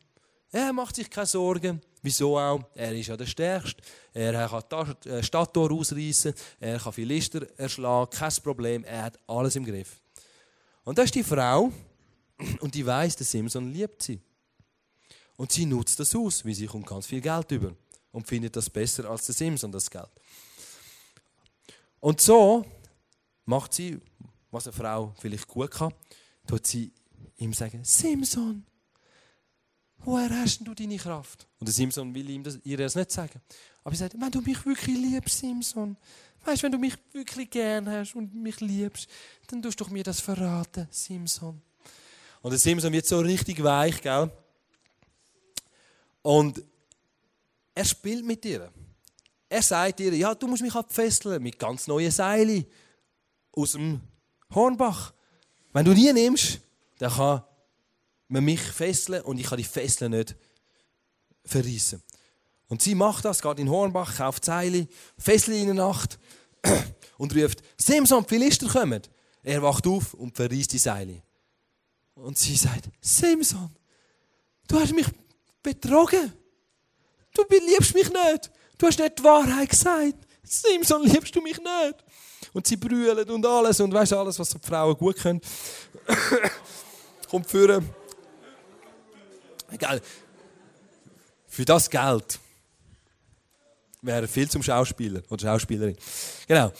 Er 0.51 0.71
macht 0.71 0.95
sich 0.95 1.09
keine 1.09 1.25
Sorgen. 1.25 1.81
Wieso 2.01 2.37
auch? 2.37 2.63
Er 2.75 2.95
ist 2.95 3.07
ja 3.07 3.17
der 3.17 3.25
Stärkste. 3.25 3.81
Er 4.13 4.47
kann 4.47 4.95
äh, 5.05 5.23
Stadttor 5.23 5.71
ausreißen, 5.71 6.33
er 6.59 6.79
kann 6.79 6.93
Philister 6.93 7.47
erschlagen, 7.57 8.09
kein 8.11 8.31
Problem. 8.43 8.83
Er 8.83 9.03
hat 9.03 9.19
alles 9.27 9.55
im 9.55 9.65
Griff. 9.65 9.99
Und 10.83 10.97
das 10.97 11.05
ist 11.05 11.15
die 11.15 11.23
Frau, 11.23 11.71
und 12.59 12.73
die 12.73 12.85
weiß, 12.85 13.15
der 13.15 13.25
Simson 13.25 13.71
liebt 13.71 14.03
sie. 14.03 14.19
Und 15.35 15.51
sie 15.51 15.65
nutzt 15.65 15.99
das 15.99 16.15
aus, 16.15 16.43
wie 16.45 16.53
sie 16.53 16.65
kommt 16.65 16.87
ganz 16.87 17.05
viel 17.05 17.21
Geld 17.21 17.51
über 17.51 17.73
und 18.11 18.27
findet 18.27 18.55
das 18.55 18.69
besser 18.69 19.09
als 19.09 19.25
der 19.25 19.35
Simson, 19.35 19.71
das 19.71 19.89
Geld. 19.89 20.09
Und 21.99 22.21
so 22.21 22.65
macht 23.45 23.73
sie, 23.73 23.99
was 24.49 24.67
eine 24.67 24.73
Frau 24.73 25.13
vielleicht 25.19 25.47
gut 25.47 25.71
kann, 25.71 25.93
tut 26.47 26.65
sie 26.65 26.91
ihm 27.37 27.53
sagen, 27.53 27.83
Simson, 27.83 28.65
woher 29.99 30.29
hast 30.29 30.59
du 30.59 30.73
deine 30.73 30.97
Kraft? 30.97 31.47
Und 31.59 31.67
der 31.67 31.73
Simson 31.73 32.13
will 32.13 32.29
ihm 32.29 32.43
das, 32.43 32.59
ihr 32.63 32.77
das 32.77 32.95
nicht 32.95 33.11
sagen. 33.11 33.41
Aber 33.83 33.95
sie 33.95 33.99
sagt, 33.99 34.19
wenn 34.19 34.31
du 34.31 34.41
mich 34.41 34.65
wirklich 34.65 34.97
liebst, 34.97 35.39
Simson, 35.39 35.97
weißt, 36.45 36.63
wenn 36.63 36.71
du 36.71 36.77
mich 36.77 36.95
wirklich 37.13 37.49
gern 37.49 37.89
hast 37.89 38.15
und 38.15 38.33
mich 38.33 38.59
liebst, 38.59 39.09
dann 39.47 39.61
tust 39.61 39.79
du 39.79 39.85
mir 39.85 40.03
das 40.03 40.19
verraten, 40.19 40.87
Simson. 40.91 41.61
Und 42.41 42.51
der 42.51 42.59
Simson 42.59 42.93
wird 42.93 43.05
so 43.05 43.19
richtig 43.19 43.61
weich, 43.63 44.01
gell? 44.01 44.31
Und 46.21 46.61
er 47.73 47.85
spielt 47.85 48.25
mit 48.25 48.43
dir. 48.43 48.71
Er 49.49 49.61
sagt 49.61 49.99
dir, 49.99 50.13
ja, 50.13 50.35
du 50.35 50.47
musst 50.47 50.61
mich 50.61 50.75
abfesseln 50.75 51.41
mit 51.41 51.57
ganz 51.57 51.87
neuen 51.87 52.11
Seilen 52.11 52.65
aus 53.53 53.71
dem 53.73 54.01
Hornbach. 54.53 55.13
Wenn 55.73 55.85
du 55.85 55.93
die 55.93 56.11
nimmst, 56.11 56.59
dann 56.97 57.11
kann 57.11 57.43
man 58.27 58.43
mich 58.43 58.61
fesseln 58.61 59.21
und 59.23 59.39
ich 59.39 59.47
kann 59.47 59.57
die 59.57 59.63
Fesseln 59.63 60.11
nicht 60.11 60.35
verreissen. 61.45 62.01
Und 62.67 62.81
sie 62.81 62.95
macht 62.95 63.25
das, 63.25 63.41
geht 63.41 63.59
in 63.59 63.69
Hornbach, 63.69 64.17
kauft 64.17 64.43
Seile, 64.43 64.87
fesselt 65.17 65.57
in 65.57 65.67
der 65.67 65.75
Nacht 65.75 66.19
und 67.17 67.35
ruft, 67.35 67.61
Simson, 67.77 68.23
die 68.23 68.29
Philister 68.29 68.67
kommen. 68.67 69.01
Er 69.43 69.61
wacht 69.61 69.87
auf 69.87 70.13
und 70.13 70.35
verreißt 70.35 70.73
die 70.73 70.77
Seile. 70.77 71.23
Und 72.15 72.37
sie 72.37 72.55
sagt, 72.55 72.89
Simson, 72.99 73.69
du 74.67 74.79
hast 74.79 74.93
mich 74.93 75.07
betrogen. 75.63 76.33
Du 77.33 77.43
liebst 77.49 77.93
mich 77.93 78.09
nicht. 78.09 78.51
Du 78.77 78.87
hast 78.87 78.99
nicht 78.99 79.19
die 79.19 79.23
Wahrheit 79.23 79.69
gesagt. 79.69 80.15
Simson, 80.43 81.03
liebst 81.03 81.35
du 81.35 81.41
mich 81.41 81.57
nicht? 81.57 82.03
Und 82.53 82.67
sie 82.67 82.77
brüllen 82.77 83.29
und 83.29 83.45
alles 83.45 83.79
und 83.79 83.93
weißt 83.93 84.13
alles, 84.13 84.39
was 84.39 84.49
die 84.49 84.59
Frauen 84.59 84.97
gut 84.97 85.17
können. 85.17 85.41
Kommt 87.29 87.49
führen. 87.49 87.87
Egal. 89.71 90.01
Für 91.47 91.65
das 91.65 91.89
Geld 91.89 92.39
wäre 94.01 94.27
viel 94.27 94.49
zum 94.49 94.63
Schauspieler 94.63 95.21
oder 95.29 95.41
Schauspielerin. 95.41 95.97
Genau. 96.47 96.71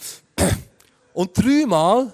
Und 1.14 1.38
dreimal 1.38 2.14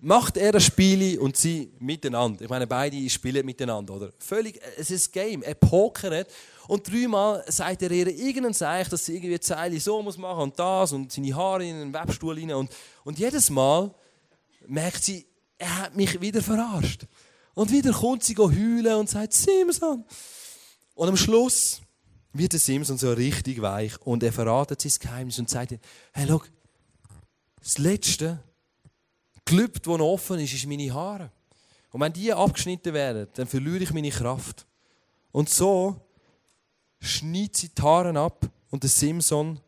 macht 0.00 0.36
er 0.36 0.54
ein 0.54 0.60
Spiel 0.60 1.18
und 1.18 1.36
sie 1.36 1.70
miteinander. 1.78 2.42
Ich 2.42 2.48
meine, 2.48 2.66
beide 2.66 3.08
spielen 3.10 3.44
miteinander, 3.44 3.94
oder? 3.94 4.10
Völlig, 4.18 4.60
es 4.76 4.90
ist 4.90 5.12
Game. 5.12 5.42
Er 5.42 5.54
pokert 5.54 6.28
und 6.66 6.90
dreimal 6.90 7.44
sagt 7.48 7.82
er 7.82 7.90
ihr 7.90 8.08
irgendein 8.08 8.54
Zeichen, 8.54 8.90
dass 8.90 9.04
sie 9.04 9.16
irgendwie 9.16 9.34
die 9.34 9.40
Zeile 9.40 9.78
so 9.78 10.02
muss 10.02 10.16
machen 10.16 10.42
und 10.42 10.58
das 10.58 10.92
und 10.92 11.12
seine 11.12 11.34
Haare 11.34 11.64
in 11.64 11.76
einen 11.76 11.94
Webstuhl 11.94 12.34
rein. 12.34 12.52
Und, 12.52 12.70
und 13.04 13.18
jedes 13.18 13.50
Mal 13.50 13.92
merkt 14.66 15.04
sie, 15.04 15.26
er 15.58 15.82
hat 15.82 15.96
mich 15.96 16.20
wieder 16.20 16.42
verarscht. 16.42 17.06
Und 17.60 17.70
wieder 17.70 17.92
kommt 17.92 18.24
sie 18.24 18.34
heulen 18.38 18.94
und 18.94 19.10
sagt, 19.10 19.34
Simson. 19.34 20.02
Und 20.94 21.08
am 21.10 21.16
Schluss 21.18 21.82
wird 22.32 22.54
der 22.54 22.58
Simson 22.58 22.96
so 22.96 23.12
richtig 23.12 23.60
weich 23.60 24.00
und 24.00 24.22
er 24.22 24.32
verratet 24.32 24.80
sein 24.80 24.92
Geheimnis 24.98 25.38
und 25.38 25.50
sagt, 25.50 25.72
hey, 26.14 26.26
schau, 26.26 26.42
das 27.60 27.76
Letzte, 27.76 28.42
Gelübde, 29.44 29.90
das 29.90 30.00
offen 30.00 30.40
ist, 30.40 30.54
ist 30.54 30.66
meine 30.66 30.90
Haare. 30.94 31.30
Und 31.90 32.00
wenn 32.00 32.14
die 32.14 32.32
abgeschnitten 32.32 32.94
werden, 32.94 33.28
dann 33.34 33.46
verliere 33.46 33.84
ich 33.84 33.92
meine 33.92 34.08
Kraft. 34.08 34.66
Und 35.30 35.50
so 35.50 36.00
schneidet 36.98 37.56
sie 37.58 37.68
die 37.68 37.82
Haare 37.82 38.18
ab 38.18 38.48
und 38.70 38.82
der 38.82 38.88
Simson 38.88 39.60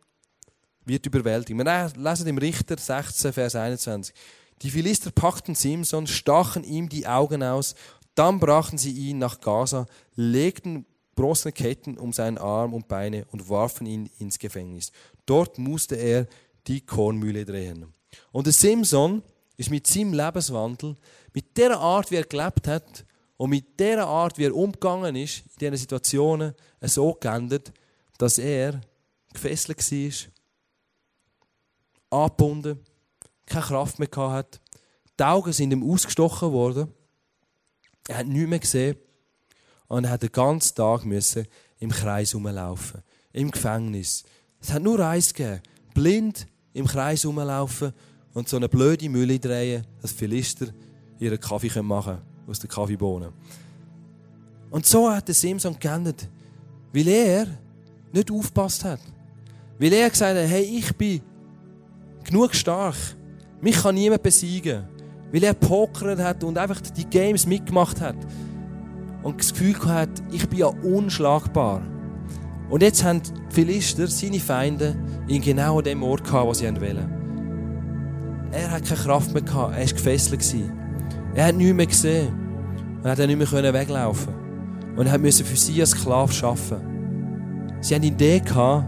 wird 0.86 1.04
überwältigt. 1.04 1.58
Wir 1.58 1.92
lesen 1.94 2.26
im 2.26 2.38
Richter 2.38 2.78
16, 2.78 3.34
Vers 3.34 3.54
21. 3.54 4.14
Die 4.62 4.70
Philister 4.70 5.10
packten 5.10 5.54
Simson, 5.54 6.06
stachen 6.06 6.62
ihm 6.62 6.88
die 6.88 7.06
Augen 7.06 7.42
aus, 7.42 7.74
dann 8.14 8.38
brachten 8.38 8.78
sie 8.78 8.92
ihn 8.92 9.18
nach 9.18 9.40
Gaza, 9.40 9.86
legten 10.14 10.86
große 11.16 11.52
Ketten 11.52 11.98
um 11.98 12.12
seinen 12.12 12.38
Arm 12.38 12.72
und 12.74 12.88
Beine 12.88 13.26
und 13.32 13.48
warfen 13.48 13.86
ihn 13.86 14.08
ins 14.18 14.38
Gefängnis. 14.38 14.92
Dort 15.26 15.58
musste 15.58 15.96
er 15.96 16.26
die 16.66 16.80
Kornmühle 16.80 17.44
drehen. 17.44 17.92
Und 18.30 18.46
der 18.46 18.52
Simson 18.52 19.22
ist 19.56 19.70
mit 19.70 19.86
seinem 19.86 20.12
Lebenswandel, 20.12 20.96
mit 21.32 21.56
der 21.56 21.78
Art, 21.78 22.10
wie 22.10 22.16
er 22.16 22.24
gelebt 22.24 22.68
hat, 22.68 23.04
und 23.36 23.50
mit 23.50 23.80
der 23.80 24.06
Art, 24.06 24.38
wie 24.38 24.44
er 24.44 24.54
umgegangen 24.54 25.16
ist, 25.16 25.38
in 25.38 25.58
diesen 25.58 25.76
Situationen, 25.76 26.54
so 26.82 27.14
geändert, 27.14 27.72
dass 28.16 28.38
er 28.38 28.80
gefesselt 29.32 29.78
war, 32.10 32.22
angebunden, 32.22 32.78
keine 33.52 33.64
Kraft 33.64 33.98
mehr 33.98 34.08
hatte. 34.16 34.60
Die 35.18 35.24
Augen 35.24 35.52
sind 35.52 35.72
ihm 35.72 35.88
ausgestochen 35.88 36.52
worden. 36.52 36.88
Er 38.08 38.18
hat 38.18 38.26
nichts 38.26 38.48
mehr 38.48 38.58
gesehen. 38.58 38.96
Und 39.88 40.04
er 40.04 40.10
hat 40.10 40.22
den 40.22 40.32
ganzen 40.32 40.74
Tag 40.74 41.04
müssen 41.04 41.46
im 41.78 41.90
Kreis 41.90 42.34
rumlaufen. 42.34 43.02
Im 43.32 43.50
Gefängnis. 43.50 44.24
Es 44.60 44.72
hat 44.72 44.82
nur 44.82 45.00
eins 45.00 45.34
gegeben. 45.34 45.60
Blind 45.94 46.46
im 46.72 46.86
Kreis 46.86 47.26
rumlaufen 47.26 47.92
und 48.34 48.48
so 48.48 48.56
eine 48.56 48.68
blöde 48.68 49.08
Mühle 49.08 49.38
drehen, 49.38 49.86
dass 50.00 50.12
Philister 50.12 50.68
ihren 51.18 51.38
Kaffee 51.38 51.82
machen 51.82 52.16
können 52.16 52.48
aus 52.48 52.58
den 52.58 52.70
Kaffeebohnen. 52.70 53.32
Und 54.70 54.86
so 54.86 55.10
hat 55.10 55.28
der 55.28 55.34
Simson 55.34 55.78
geändert, 55.78 56.28
weil 56.92 57.08
er 57.08 57.46
nicht 58.12 58.30
aufgepasst 58.30 58.84
hat. 58.84 59.00
Weil 59.78 59.92
er 59.92 60.08
gesagt 60.08 60.38
hat, 60.38 60.48
hey, 60.48 60.62
ich 60.62 60.96
bin 60.96 61.20
genug 62.24 62.54
stark. 62.54 62.96
Mich 63.62 63.80
kann 63.80 63.94
niemand 63.94 64.22
besiegen. 64.22 64.82
Weil 65.32 65.44
er 65.44 65.54
pokert 65.54 66.18
hat 66.18 66.44
und 66.44 66.58
einfach 66.58 66.80
die 66.80 67.06
Games 67.06 67.46
mitgemacht 67.46 68.00
hat. 68.00 68.16
Und 69.22 69.38
das 69.38 69.52
Gefühl 69.52 69.76
hat, 69.86 70.10
ich 70.30 70.46
bin 70.48 70.58
ja 70.58 70.66
unschlagbar. 70.66 71.80
Und 72.68 72.82
jetzt 72.82 73.04
haben 73.04 73.22
die 73.22 73.54
Philister, 73.54 74.06
seine 74.08 74.40
Feinde, 74.40 74.96
ihn 75.28 75.40
genau 75.40 75.78
an 75.78 75.84
dem 75.84 76.02
Ort 76.02 76.24
gehabt, 76.24 76.46
wo 76.46 76.52
sie 76.52 76.66
wollen. 76.66 77.22
Er 78.50 78.70
hat 78.70 78.84
keine 78.84 79.00
Kraft 79.00 79.32
mehr 79.32 79.42
gehabt. 79.42 79.74
Er 79.74 79.86
war 79.86 79.92
gefesselt. 79.92 80.54
Er 81.34 81.46
hat 81.46 81.54
nichts 81.54 81.74
mehr 81.74 81.86
gesehen. 81.86 82.28
Er 83.04 83.12
hat 83.12 83.18
nicht 83.18 83.52
mehr 83.52 83.72
weglaufen 83.74 84.34
Und 84.96 85.06
er 85.06 85.18
musste 85.18 85.44
für 85.44 85.56
sie 85.56 85.80
als 85.80 85.92
Sklave 85.92 86.32
arbeiten. 86.46 87.78
Sie 87.80 87.94
hatten 87.94 88.04
eine 88.04 88.14
Idee, 88.14 88.40
gehabt, 88.40 88.86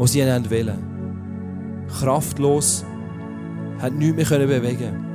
die 0.00 0.06
sie 0.06 0.26
wollten. 0.26 1.86
Kraftlos, 1.88 2.84
haben 3.78 3.98
nichts 3.98 4.30
mehr 4.30 4.46
bewegen 4.46 5.06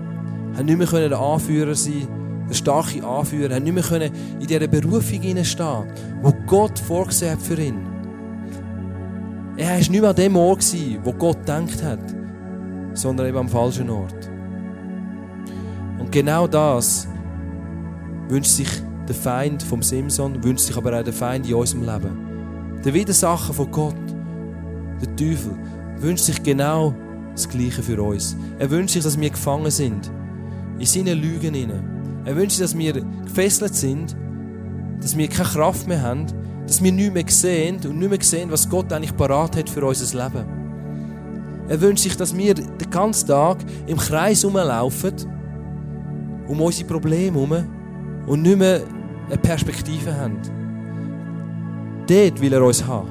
haben 0.56 0.65
nicht 0.65 0.78
mehr 0.78 1.10
der 1.10 1.19
Anführer 1.19 1.76
sein 1.76 2.08
der 2.49 2.56
starke 2.56 3.04
Anführer, 3.04 3.56
haben 3.56 3.63
nicht 3.63 3.89
mehr 3.89 4.02
in 4.02 4.47
dieser 4.47 4.67
Berufung 4.67 5.21
hineinstehen 5.21 5.86
wo 6.21 6.34
Gott 6.45 6.78
vorgesehen 6.80 7.34
hat 7.34 7.41
für 7.41 7.60
ihn. 7.60 7.93
Er 9.56 9.71
war 9.71 9.78
nicht 9.78 9.91
mehr 9.91 10.10
an 10.10 10.15
dem 10.15 10.36
Ort, 10.36 10.65
wo 11.04 11.13
Gott 11.13 11.39
gedacht 11.39 11.84
hat, 11.84 11.99
sondern 12.93 13.28
eben 13.28 13.38
am 13.38 13.49
falschen 13.49 13.89
Ort. 13.89 14.30
Und 15.99 16.12
genau 16.12 16.47
das 16.47 17.08
wünscht 18.30 18.52
sich 18.52 18.69
der 19.08 19.15
Feind 19.15 19.62
vom 19.62 19.82
Simson, 19.84 20.43
wünscht 20.43 20.65
sich 20.65 20.78
aber 20.78 20.99
auch 20.99 21.04
der 21.04 21.13
Feind 21.13 21.47
in 21.47 21.56
unserem 21.56 21.84
Leben. 21.84 22.82
Der 22.84 22.93
Widersacher 22.93 23.54
von 23.54 23.71
Gott, 23.71 23.95
der 25.02 25.15
Teufel, 25.15 25.56
wünscht 25.99 26.26
sich 26.26 26.41
genau 26.41 26.93
das 27.34 27.50
Gleiche 27.50 27.84
für 27.84 28.02
uns. 28.02 28.36
Er 28.60 28.69
wünscht 28.69 28.93
sich, 28.93 29.04
dass 29.04 29.19
wir 29.19 29.30
gefangen 29.30 29.72
sind 29.72 30.12
in 30.80 30.86
seinen 30.86 31.19
Lügen 31.19 31.54
hinein. 31.54 32.22
Er 32.26 32.36
wünscht 32.36 32.58
sich, 32.58 32.65
dass 32.65 32.78
wir 32.78 32.93
gefesselt 32.93 33.76
sind, 33.76 34.15
dass 35.02 35.17
wir 35.17 35.28
keine 35.28 35.50
Kraft 35.50 35.88
mehr 35.88 36.02
haben, 36.02 36.28
dass 36.65 36.82
wir 36.82 36.91
nicht 36.91 37.13
mehr 37.13 37.26
sehen 37.28 37.78
und 37.86 38.00
nicht 38.00 38.10
mehr 38.10 38.22
sehen, 38.22 38.52
was 38.52 38.69
Gott 38.69 38.91
eigentlich 38.93 39.15
parat 39.15 39.58
hat 39.58 39.69
für 39.69 39.86
unser 39.86 40.24
Leben. 40.24 40.46
Er 41.67 41.82
wünscht 41.82 42.04
sich, 42.04 42.15
dass 42.15 42.36
wir 42.36 42.54
den 42.54 42.89
ganzen 42.89 43.28
Tag 43.28 43.58
im 43.88 43.98
Kreis 43.98 44.46
rumlaufen, 44.46 45.13
um 46.48 46.62
unsere 46.62 46.88
Probleme 46.88 47.38
herum 47.38 47.65
und 48.28 48.41
nicht 48.41 48.58
mehr 48.58 48.82
eine 49.28 49.38
Perspektive 49.38 50.15
haben. 50.15 50.38
Dort 52.08 52.41
will 52.41 52.54
er 52.54 52.63
uns 52.63 52.86
haben. 52.86 53.10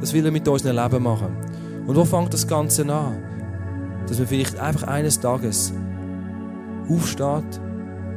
Das 0.00 0.12
will 0.12 0.24
er 0.24 0.32
mit 0.32 0.46
unserem 0.46 0.76
Leben 0.76 1.02
machen. 1.02 1.36
Und 1.86 1.96
wo 1.96 2.04
fängt 2.04 2.32
das 2.32 2.46
Ganze 2.46 2.82
an? 2.92 3.33
Dass 4.06 4.18
man 4.18 4.28
vielleicht 4.28 4.58
einfach 4.58 4.86
eines 4.86 5.20
Tages 5.20 5.72
aufsteht 6.88 7.60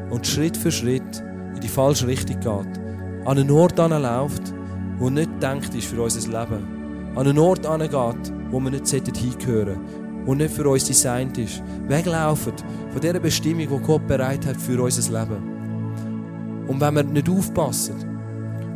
und 0.09 0.27
Schritt 0.27 0.57
für 0.57 0.71
Schritt 0.71 1.23
in 1.55 1.61
die 1.61 1.67
falsche 1.67 2.07
Richtung 2.07 2.39
geht. 2.39 2.79
An 3.25 3.37
einen 3.37 3.51
Ort 3.51 3.77
läuft, 3.77 4.53
wo 4.97 5.09
nicht 5.09 5.31
gedacht 5.33 5.73
ist 5.75 5.87
für 5.87 6.01
unser 6.01 6.27
Leben. 6.27 7.13
An 7.15 7.27
einen 7.27 7.39
Ort 7.39 7.63
geht, 7.63 8.33
wo 8.51 8.59
wir 8.59 8.71
nicht 8.71 8.87
hingehören 8.87 9.79
wo 10.27 10.35
nicht 10.35 10.53
für 10.53 10.67
uns 10.67 10.83
designt 10.83 11.37
ist. 11.37 11.63
Weglaufen 11.87 12.51
von 12.91 13.01
dieser 13.01 13.19
Bestimmung, 13.19 13.67
die 13.69 13.85
Gott 13.85 14.05
bereit 14.07 14.45
hat 14.45 14.57
für 14.57 14.83
unser 14.83 15.19
Leben. 15.19 16.65
Und 16.67 16.81
wenn 16.81 16.95
wir 16.95 17.03
nicht 17.03 17.29
aufpassen, 17.29 17.95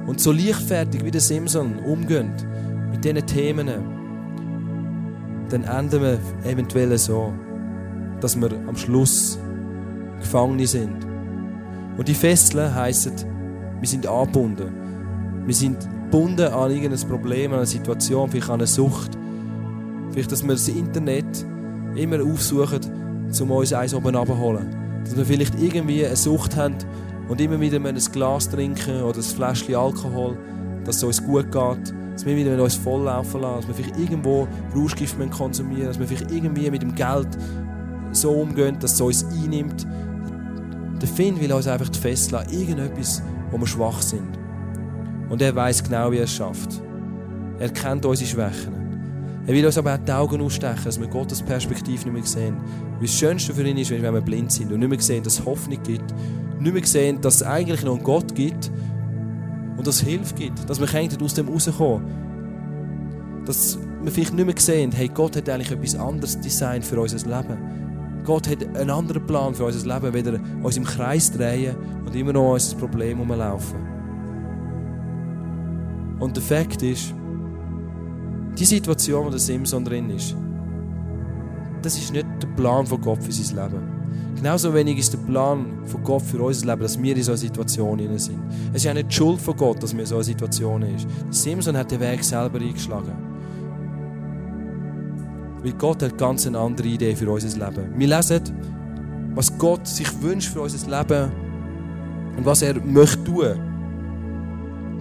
und 0.07 0.19
so 0.19 0.31
leichtfertig 0.31 1.03
wie 1.03 1.11
der 1.11 1.21
Simson 1.21 1.77
umgehen 1.79 2.31
mit 2.89 3.03
diesen 3.03 3.25
Themen, 3.27 3.69
dann 5.51 5.63
enden 5.63 6.01
wir 6.01 6.19
eventuell 6.43 6.97
so, 6.97 7.33
dass 8.19 8.39
wir 8.39 8.51
am 8.67 8.75
Schluss 8.75 9.37
Gefangene 10.19 10.67
sind. 10.67 11.05
Und 11.97 12.07
die 12.07 12.13
Fesseln 12.13 12.73
heissen, 12.73 13.13
wir 13.79 13.87
sind 13.87 14.07
angebunden. 14.07 14.71
Wir 15.45 15.55
sind 15.55 15.79
gebunden 15.79 16.47
an 16.47 16.71
irgendein 16.71 17.07
Problem, 17.07 17.51
an 17.51 17.59
eine 17.59 17.65
Situation, 17.65 18.29
vielleicht 18.29 18.49
an 18.49 18.55
eine 18.55 18.67
Sucht. 18.67 19.11
Vielleicht, 20.11 20.31
dass 20.31 20.43
wir 20.43 20.51
das 20.51 20.67
Internet 20.67 21.45
immer 21.95 22.23
aufsuchen, 22.23 22.81
um 23.41 23.51
uns 23.51 23.73
eins 23.73 23.93
oben 23.93 24.15
abzuholen. 24.15 24.67
Dass 25.03 25.17
wir 25.17 25.25
vielleicht 25.25 25.59
irgendwie 25.59 26.05
eine 26.05 26.15
Sucht 26.15 26.55
haben, 26.55 26.75
und 27.31 27.39
immer 27.39 27.61
wieder 27.61 27.79
ein 27.79 27.95
Glas 28.11 28.49
trinken 28.49 29.03
oder 29.03 29.19
ein 29.19 29.23
Fläschchen 29.23 29.75
Alkohol, 29.75 30.37
dass 30.83 30.97
es 30.97 31.03
uns 31.03 31.23
gut 31.23 31.49
geht, 31.49 31.93
dass 32.13 32.25
wir 32.25 32.35
wieder 32.35 32.61
uns 32.61 32.75
volllaufen 32.75 33.41
lassen, 33.41 33.67
dass 33.67 33.67
wir 33.67 33.75
vielleicht 33.75 33.99
irgendwo 33.99 34.47
Rauschgift 34.75 35.17
konsumieren 35.31 35.87
dass 35.87 35.99
wir 35.99 36.07
vielleicht 36.07 36.31
irgendwie 36.31 36.69
mit 36.69 36.81
dem 36.81 36.95
Geld 36.95 37.27
so 38.11 38.31
umgehen, 38.31 38.77
dass 38.79 38.93
es 38.93 39.01
uns 39.01 39.25
einnimmt. 39.25 39.87
Der 41.01 41.07
Finn 41.07 41.39
will 41.39 41.51
uns 41.53 41.67
einfach 41.67 41.89
festlegen, 41.93 42.49
irgendetwas, 42.51 43.23
wo 43.49 43.57
wir 43.57 43.67
schwach 43.67 44.01
sind. 44.01 44.37
Und 45.29 45.41
er 45.41 45.55
weiß 45.55 45.83
genau, 45.83 46.11
wie 46.11 46.17
er 46.17 46.25
es 46.25 46.33
schafft. 46.33 46.81
Er 47.57 47.69
kennt 47.69 48.05
unsere 48.05 48.29
Schwächen. 48.29 48.73
Er 49.47 49.53
will 49.53 49.65
uns 49.65 49.77
aber 49.77 49.95
auch 49.95 50.05
die 50.05 50.11
Augen 50.11 50.41
ausstechen, 50.41 50.83
dass 50.83 50.99
wir 50.99 51.07
Gottes 51.07 51.41
Perspektive 51.41 52.09
nicht 52.09 52.13
mehr 52.13 52.23
sehen. 52.23 52.57
Wie 52.99 53.07
das 53.07 53.15
Schönste 53.15 53.53
für 53.53 53.67
ihn 53.67 53.77
ist, 53.77 53.89
wenn 53.89 54.01
wir 54.01 54.21
blind 54.21 54.51
sind 54.51 54.71
und 54.71 54.79
nicht 54.79 54.89
mehr 54.89 54.99
sehen, 54.99 55.23
dass 55.23 55.39
es 55.39 55.45
Hoffnung 55.45 55.81
gibt 55.81 56.13
nicht 56.61 56.73
mehr 56.73 56.85
sehen, 56.85 57.19
dass 57.21 57.35
es 57.35 57.43
eigentlich 57.43 57.83
noch 57.83 57.95
einen 57.95 58.03
Gott 58.03 58.35
gibt 58.35 58.71
und 59.81 59.87
dass 59.87 59.95
es 59.95 60.01
Hilfe 60.01 60.35
gibt, 60.35 60.69
dass 60.69 60.79
wir 60.79 61.23
aus 61.23 61.33
dem 61.33 61.47
rauskommen 61.47 62.05
Dass 63.47 63.79
wir 64.03 64.11
vielleicht 64.11 64.35
nicht 64.35 64.45
mehr 64.45 64.55
sehen, 64.55 64.91
hey, 64.91 65.07
Gott 65.07 65.35
hat 65.35 65.49
eigentlich 65.49 65.71
etwas 65.71 65.95
anderes 65.95 66.39
designt 66.39 66.85
für 66.85 67.01
unser 67.01 67.17
Leben. 67.17 67.57
Gott 68.23 68.47
hat 68.47 68.63
einen 68.75 68.91
anderen 68.91 69.25
Plan 69.25 69.55
für 69.55 69.65
unser 69.65 69.91
Leben, 69.91 70.13
weder 70.13 70.39
uns 70.61 70.77
im 70.77 70.83
Kreis 70.83 71.31
drehen 71.31 71.75
und 72.05 72.15
immer 72.15 72.31
noch 72.31 72.53
unser 72.53 72.77
Problem 72.77 73.21
umlaufen. 73.21 73.79
Und 76.19 76.35
der 76.35 76.43
Fakt 76.43 76.83
ist, 76.83 77.15
die 78.59 78.65
Situation, 78.65 79.25
wo 79.25 79.29
der 79.31 79.39
Simson 79.39 79.83
drin 79.83 80.11
ist, 80.11 80.35
das 81.81 81.97
ist 81.97 82.13
nicht 82.13 82.27
der 82.39 82.49
Plan 82.49 82.85
von 82.85 83.01
Gott 83.01 83.23
für 83.23 83.31
sein 83.31 83.55
Leben. 83.55 84.00
Genauso 84.41 84.73
wenig 84.73 84.97
ist 84.97 85.13
der 85.13 85.19
Plan 85.19 85.85
von 85.85 86.03
Gott 86.03 86.23
für 86.23 86.41
unser 86.41 86.65
Leben, 86.65 86.81
dass 86.81 86.99
wir 86.99 87.15
in 87.15 87.21
so 87.21 87.33
einer 87.33 87.37
Situation 87.37 87.99
sind. 88.17 88.39
Es 88.71 88.77
ist 88.77 88.85
ja 88.85 88.93
nicht 88.95 89.11
die 89.11 89.13
Schuld 89.13 89.39
von 89.39 89.55
Gott, 89.55 89.83
dass 89.83 89.93
wir 89.93 89.99
in 89.99 90.07
so 90.07 90.15
einer 90.15 90.23
Situation 90.23 90.81
sind. 90.81 91.05
Simson 91.29 91.77
hat 91.77 91.91
den 91.91 91.99
Weg 91.99 92.23
selber 92.23 92.57
eingeschlagen. 92.57 93.13
Weil 95.61 95.73
Gott 95.73 96.01
hat 96.01 96.17
ganz 96.17 96.47
eine 96.47 96.57
andere 96.57 96.87
Idee 96.87 97.15
für 97.15 97.29
unser 97.29 97.49
Leben. 97.49 97.93
Wir 97.95 98.07
lesen, 98.07 98.41
was 99.35 99.55
Gott 99.59 99.85
sich 99.85 100.09
wünscht 100.23 100.51
für 100.51 100.61
unser 100.61 100.89
Leben 100.89 101.31
und 102.35 102.43
was 102.43 102.63
er 102.63 102.81
möchte 102.83 103.23
tun. 103.23 103.59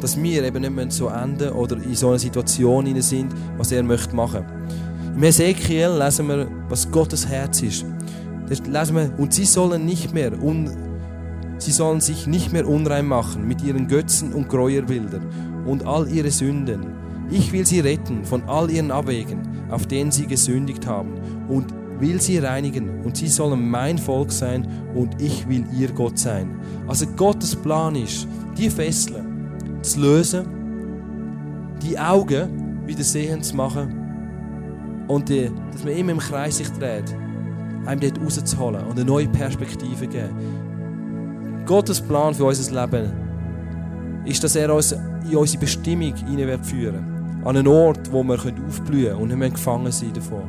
Dass 0.02 0.22
wir 0.22 0.44
eben 0.44 0.74
nicht 0.74 0.92
so 0.92 1.08
enden 1.08 1.52
oder 1.52 1.76
in 1.76 1.94
so 1.94 2.08
einer 2.10 2.18
Situation 2.18 3.00
sind, 3.00 3.34
was 3.56 3.72
er 3.72 3.82
möchte 3.82 4.14
machen. 4.14 4.44
Im 5.16 5.22
Ezekiel 5.22 5.96
lesen 5.98 6.28
wir, 6.28 6.46
was 6.68 6.90
Gottes 6.90 7.26
Herz 7.26 7.62
ist. 7.62 7.86
Da 8.50 8.80
lesen 8.80 9.12
und 9.16 9.32
sie 9.32 9.44
sollen 9.44 9.86
nicht 9.86 10.12
mehr 10.12 10.42
un, 10.42 10.68
sie 11.58 11.70
sollen 11.70 12.00
sich 12.00 12.26
nicht 12.26 12.52
mehr 12.52 12.68
unrein 12.68 13.06
machen 13.06 13.46
mit 13.46 13.62
ihren 13.62 13.86
Götzen 13.86 14.32
und 14.32 14.48
Gräuerbildern 14.48 15.24
und 15.66 15.86
all 15.86 16.08
ihre 16.08 16.32
Sünden. 16.32 16.84
Ich 17.30 17.52
will 17.52 17.64
sie 17.64 17.78
retten 17.78 18.24
von 18.24 18.42
all 18.48 18.68
ihren 18.68 18.90
Abwegen, 18.90 19.42
auf 19.70 19.86
denen 19.86 20.10
sie 20.10 20.26
gesündigt 20.26 20.84
haben, 20.84 21.12
und 21.48 21.72
will 22.00 22.20
sie 22.20 22.38
reinigen, 22.38 23.04
und 23.04 23.16
sie 23.16 23.28
sollen 23.28 23.70
mein 23.70 23.98
Volk 23.98 24.32
sein, 24.32 24.66
und 24.96 25.22
ich 25.22 25.48
will 25.48 25.64
ihr 25.78 25.92
Gott 25.92 26.18
sein. 26.18 26.58
Also 26.88 27.06
Gottes 27.06 27.54
Plan 27.54 27.94
ist, 27.94 28.26
die 28.58 28.68
Fesseln 28.68 29.48
zu 29.82 30.00
lösen, 30.00 30.44
die 31.82 31.96
Augen 31.96 32.84
wieder 32.84 33.04
sehen 33.04 33.44
zu 33.44 33.54
machen 33.54 35.04
und 35.06 35.28
die, 35.28 35.52
dass 35.70 35.84
man 35.84 35.92
immer 35.92 36.12
im 36.12 36.18
Kreis 36.18 36.56
sich 36.56 36.68
dreht 36.72 37.14
einem 37.86 38.00
dort 38.00 38.20
rauszuholen 38.20 38.84
und 38.84 38.92
eine 38.92 39.04
neue 39.04 39.28
Perspektive 39.28 40.06
geben. 40.06 41.64
Gottes 41.66 42.00
Plan 42.00 42.34
für 42.34 42.44
unser 42.44 42.80
Leben 42.80 43.12
ist, 44.24 44.42
dass 44.42 44.56
er 44.56 44.74
uns 44.74 44.92
in 44.92 45.36
unsere 45.36 45.60
Bestimmung 45.60 46.14
führen 46.62 47.40
An 47.44 47.56
einen 47.56 47.66
Ort, 47.66 48.10
wo 48.12 48.22
wir 48.22 48.38
aufblühen 48.68 49.10
können 49.10 49.22
und 49.22 49.28
nicht 49.28 49.36
mehr 49.36 49.50
gefangen 49.50 49.92
sein 49.92 50.12
davon. 50.12 50.42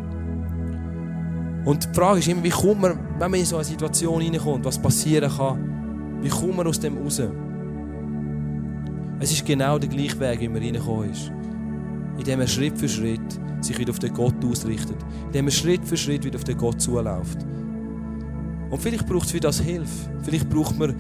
Und 1.64 1.86
die 1.86 1.96
Frage 1.96 2.20
ist 2.20 2.28
immer, 2.28 2.44
wie 2.44 2.50
kommt 2.50 2.82
man, 2.82 3.00
wenn 3.20 3.32
man 3.32 3.40
in 3.40 3.46
so 3.46 3.56
eine 3.56 3.66
Situation 3.66 4.22
hineinkommt, 4.22 4.66
was 4.66 4.80
passieren 4.80 5.32
kann, 5.32 6.20
wie 6.22 6.30
kommt 6.30 6.58
man 6.58 6.68
aus 6.68 6.80
dem 6.80 6.98
raus? 6.98 7.22
Es 9.20 9.32
ist 9.32 9.46
genau 9.46 9.78
der 9.78 9.90
gleiche 9.90 10.20
Weg, 10.20 10.40
wie 10.40 10.50
man 10.50 10.62
reingekommen 10.62 11.12
ist. 11.12 11.32
Indem 12.18 12.42
er 12.42 12.48
Schritt 12.48 12.78
für 12.78 12.90
Schritt 12.90 13.40
sich 13.64 13.78
wieder 13.78 13.92
auf 13.92 14.00
den 14.00 14.14
Gott 14.14 14.36
ausrichtet, 14.44 14.98
indem 15.28 15.48
er 15.48 15.52
Schritt 15.52 15.86
für 15.86 15.98
Schritt 15.98 16.26
wieder 16.26 16.38
auf 16.38 16.44
den 16.44 16.58
Gott 16.58 16.82
zuläuft. 16.82 17.46
Und 18.70 18.82
vielleicht 18.82 19.08
braucht 19.08 19.26
es 19.26 19.32
für 19.32 19.40
das 19.40 19.60
Hilfe. 19.60 20.10
Vielleicht 20.24 20.50
braucht 20.50 20.80
man 20.80 20.92
äh, 20.92 20.94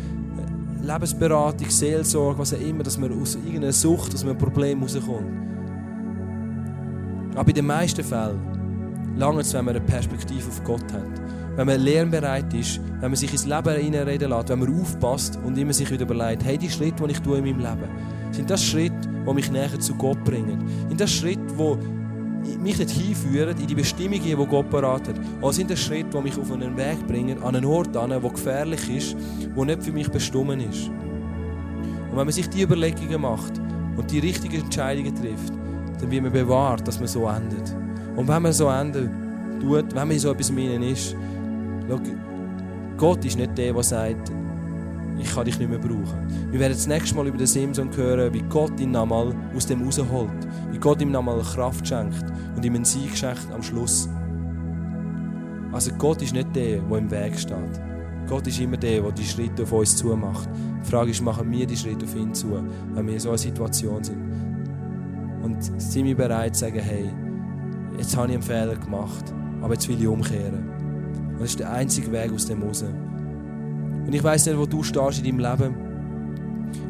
Lebensberatung, 0.86 1.70
Seelsorge, 1.70 2.40
was 2.40 2.54
auch 2.54 2.60
immer, 2.60 2.84
dass 2.84 2.98
man 2.98 3.12
aus 3.20 3.36
irgendeiner 3.36 3.72
Sucht, 3.72 4.14
aus 4.14 4.24
einem 4.24 4.38
Problem 4.38 4.82
rauskommt. 4.82 5.42
Aber 7.36 7.48
in 7.48 7.56
den 7.56 7.66
meisten 7.66 8.04
Fällen 8.04 8.40
lange 9.16 9.42
es, 9.42 9.54
wenn 9.54 9.66
man 9.66 9.76
eine 9.76 9.86
Perspektive 9.86 10.48
auf 10.48 10.64
Gott 10.64 10.92
hat. 10.92 11.22
Wenn 11.56 11.68
man 11.68 11.80
lernbereit 11.80 12.54
ist, 12.54 12.80
wenn 13.00 13.12
man 13.12 13.16
sich 13.16 13.32
ins 13.32 13.46
Leben 13.46 13.68
reinreden 13.68 14.30
lässt, 14.30 14.50
wenn 14.50 14.60
man 14.60 14.82
aufpasst 14.82 15.40
und 15.44 15.58
immer 15.58 15.74
sich 15.74 15.90
wieder 15.92 16.04
überlegt, 16.04 16.44
hey, 16.44 16.58
die 16.58 16.70
Schritte, 16.70 17.04
die 17.06 17.12
ich 17.12 17.20
tue 17.20 17.38
in 17.38 17.46
meinem 17.46 17.60
Leben, 17.60 17.90
sind 18.32 18.50
das 18.50 18.64
Schritte, 18.64 18.96
die 19.28 19.34
mich 19.34 19.52
näher 19.52 19.80
zu 19.80 19.96
Gott 19.96 20.24
bringen? 20.24 20.64
Sind 20.88 21.00
das 21.00 21.12
Schritte, 21.12 21.42
die 21.58 22.01
mich 22.60 22.78
nicht 22.78 22.90
hinführen 22.90 23.58
in 23.58 23.68
die 23.68 23.76
Bestimmung, 23.76 24.22
die 24.22 24.36
Gott 24.36 24.70
parat 24.70 25.08
hat. 25.08 25.16
Aber 25.42 25.54
sind 25.54 25.70
das 25.70 25.80
Schritte, 25.80 26.10
die 26.18 26.24
mich 26.24 26.38
auf 26.38 26.52
einen 26.52 26.76
Weg 26.78 27.06
bringen, 27.08 27.42
an 27.44 27.56
einen 27.56 27.66
Ort 27.66 27.96
an, 27.96 28.10
der 28.10 28.20
gefährlich 28.20 28.90
ist, 28.90 29.16
der 29.56 29.66
nicht 29.66 29.84
für 29.84 29.92
mich 29.92 30.10
bestimmt 30.10 30.62
ist. 30.62 30.88
Und 30.88 32.18
wenn 32.18 32.26
man 32.26 32.32
sich 32.32 32.50
die 32.50 32.62
Überlegungen 32.62 33.22
macht 33.22 33.60
und 33.98 34.12
die 34.12 34.20
richtigen 34.20 34.62
Entscheidungen 34.62 35.16
trifft, 35.16 35.54
dann 36.00 36.12
wird 36.12 36.24
man 36.24 36.32
bewahrt, 36.32 36.88
dass 36.88 37.00
man 37.00 37.08
so 37.08 37.28
endet. 37.28 37.76
Und 38.16 38.28
wenn 38.28 38.42
man 38.42 38.54
so 38.54 38.68
endet, 38.68 39.10
tut, 39.62 39.96
wenn 39.96 40.08
man 40.08 40.12
in 40.12 40.20
so 40.20 40.32
etwas 40.32 40.50
innen 40.50 40.84
ist, 40.84 41.16
schau, 41.88 42.00
Gott 42.98 43.24
ist 43.26 43.38
nicht 43.38 43.58
der, 43.58 43.74
der 43.74 43.84
sagt, 43.84 44.32
ich 45.22 45.34
kann 45.34 45.46
dich 45.46 45.60
nicht 45.60 45.70
mehr 45.70 45.80
brauchen. 45.80 46.28
Wir 46.52 46.60
werden 46.60 46.74
das 46.74 46.88
nächste 46.88 47.16
Mal 47.16 47.28
über 47.28 47.38
den 47.38 47.48
Simson 47.48 47.96
hören, 47.96 48.34
wie 48.34 48.42
Gott 48.44 48.80
ihn 48.80 48.92
nochmal 48.92 49.34
aus 49.56 49.66
dem 49.66 49.84
rausholt. 49.84 50.48
Wie 50.72 50.80
Gott 50.80 51.02
ihm 51.02 51.12
nochmal 51.12 51.42
Kraft 51.42 51.88
schenkt 51.88 52.26
und 52.56 52.66
ihm 52.66 52.76
einen 52.76 52.86
Sieg 52.86 53.16
schenkt 53.16 53.52
am 53.54 53.62
Schluss. 53.64 54.10
Also 55.72 55.92
Gott 55.98 56.22
ist 56.22 56.34
nicht 56.34 56.56
der, 56.56 56.80
der 56.80 56.98
im 56.98 57.12
Weg 57.12 57.40
steht. 57.40 57.82
Gott 58.28 58.48
ist 58.48 58.60
immer 58.60 58.78
der, 58.78 59.02
der 59.02 59.12
die 59.12 59.24
Schritte 59.24 59.64
auf 59.64 59.72
uns 59.72 59.96
zumacht. 59.96 60.50
Die 60.84 60.90
Frage 60.90 61.12
ist, 61.12 61.22
machen 61.22 61.50
wir 61.52 61.66
die 61.66 61.78
Schritte 61.78 62.06
auf 62.06 62.16
ihn 62.16 62.34
zu, 62.34 62.60
wenn 62.94 63.06
wir 63.06 63.14
in 63.14 63.20
so 63.20 63.30
einer 63.30 63.38
Situation 63.38 64.04
sind? 64.04 64.18
Und 65.44 65.64
sind 65.82 66.06
wir 66.06 66.16
bereit 66.16 66.56
zu 66.56 66.62
sagen, 66.62 66.80
hey, 66.80 67.10
jetzt 67.98 68.16
habe 68.16 68.28
ich 68.28 68.34
einen 68.34 68.44
Fehler 68.44 68.76
gemacht, 68.76 69.34
aber 69.62 69.74
jetzt 69.74 69.88
will 69.88 70.00
ich 70.00 70.08
umkehren. 70.08 70.70
Und 71.30 71.42
das 71.42 71.50
ist 71.52 71.60
der 71.60 71.72
einzige 71.72 72.12
Weg 72.12 72.32
aus 72.32 72.46
dem 72.46 72.62
raus. 72.62 72.84
Und 74.06 74.14
ich 74.14 74.24
weiß 74.24 74.46
nicht, 74.48 74.58
wo 74.58 74.66
du 74.66 74.84
stehst 74.84 75.20
in 75.20 75.38
deinem 75.38 75.40
Leben, 75.40 75.76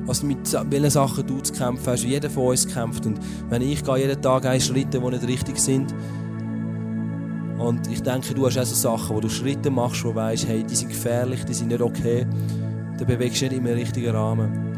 was 0.05 0.23
mit 0.23 0.53
welchen 0.69 0.89
Sachen 0.89 1.25
du 1.27 1.39
zu 1.39 1.53
kämpfen 1.53 1.85
hast. 1.85 2.03
Jeder 2.03 2.29
von 2.29 2.47
uns 2.47 2.67
kämpft. 2.67 3.05
Und 3.05 3.19
wenn 3.49 3.61
ich 3.61 3.83
gehe 3.83 3.97
jeden 3.97 4.21
Tag 4.21 4.45
ein 4.45 4.61
Schritte, 4.61 4.99
die 4.99 5.09
nicht 5.09 5.27
richtig 5.27 5.59
sind, 5.59 5.93
und 7.57 7.87
ich 7.91 8.01
denke, 8.01 8.33
du 8.33 8.47
hast 8.47 8.57
auch 8.57 8.65
so 8.65 8.73
Sachen, 8.73 9.15
wo 9.15 9.19
du 9.19 9.29
Schritte 9.29 9.69
machst, 9.69 10.03
wo 10.03 10.09
du 10.09 10.15
weißt, 10.15 10.47
hey, 10.47 10.63
die 10.63 10.75
sind 10.75 10.89
gefährlich, 10.89 11.45
die 11.45 11.53
sind 11.53 11.67
nicht 11.67 11.81
okay, 11.81 12.25
dann 12.97 13.05
bewegst 13.07 13.41
du 13.41 13.45
nicht 13.45 13.57
im 13.57 13.67
richtigen 13.67 14.15
Rahmen. 14.15 14.71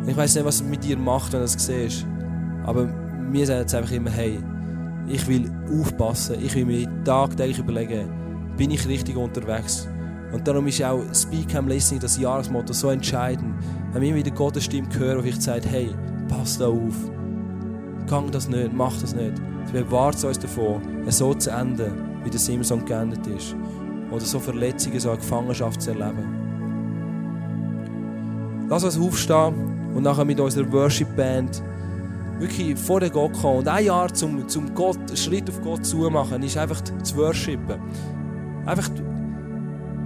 Und 0.00 0.08
ich 0.08 0.16
weiß 0.16 0.34
nicht, 0.34 0.46
was 0.46 0.56
es 0.56 0.62
mit 0.62 0.82
dir 0.82 0.96
macht, 0.96 1.34
wenn 1.34 1.40
du 1.40 1.44
das 1.44 1.52
siehst. 1.52 2.06
Aber 2.64 2.86
mir 2.86 3.44
sagt 3.44 3.60
jetzt 3.60 3.74
einfach 3.74 3.92
immer, 3.92 4.10
hey, 4.10 4.38
ich 5.08 5.28
will 5.28 5.50
aufpassen, 5.78 6.36
ich 6.42 6.54
will 6.54 6.64
mir 6.64 6.88
tagtäglich 7.04 7.58
überlegen, 7.58 8.08
bin 8.56 8.70
ich 8.70 8.88
richtig 8.88 9.16
unterwegs? 9.16 9.86
Und 10.36 10.46
darum 10.46 10.66
ist 10.66 10.82
auch 10.82 11.02
Speak 11.14 11.54
Am 11.54 11.66
Listening, 11.66 11.98
das 11.98 12.18
Jahresmotto, 12.18 12.74
so 12.74 12.90
entscheidend. 12.90 13.54
Wenn 13.94 14.02
wir 14.02 14.14
wieder 14.14 14.30
Gottes 14.30 14.64
Stimme 14.64 14.86
hören, 14.92 15.22
die 15.22 15.30
ich 15.30 15.40
sagt, 15.40 15.64
hey, 15.64 15.88
pass 16.28 16.58
da 16.58 16.66
auf. 16.66 17.10
Gang 18.06 18.30
das 18.30 18.46
nicht, 18.46 18.70
mach 18.74 19.00
das 19.00 19.14
nicht. 19.14 19.32
Es 19.64 19.72
bewahrt 19.72 20.22
uns 20.22 20.38
davon, 20.38 20.82
so 21.08 21.32
zu 21.32 21.50
enden, 21.50 22.20
wie 22.22 22.28
der 22.28 22.38
Simson 22.38 22.84
geendet 22.84 23.26
ist. 23.28 23.56
Oder 24.10 24.20
so 24.20 24.38
Verletzungen, 24.38 25.00
so 25.00 25.08
eine 25.08 25.18
Gefangenschaft 25.18 25.80
zu 25.80 25.92
erleben. 25.92 26.28
Lass 28.68 28.84
uns 28.84 28.98
aufstehen 28.98 29.54
und 29.94 30.02
nachher 30.02 30.26
mit 30.26 30.38
unserer 30.38 30.70
Worship-Band 30.70 31.62
wirklich 32.40 32.78
vor 32.78 33.00
den 33.00 33.10
Gott 33.10 33.32
kommen. 33.32 33.60
Und 33.60 33.68
ein 33.68 33.86
Jahr 33.86 34.12
zum, 34.12 34.46
zum 34.46 34.74
Gott, 34.74 34.98
Schritt 35.18 35.48
auf 35.48 35.62
Gott 35.62 35.86
zu 35.86 36.10
machen, 36.10 36.42
ist 36.42 36.58
einfach 36.58 36.82
zu 36.82 37.16
worshipen. 37.16 37.80
Einfach 38.66 38.90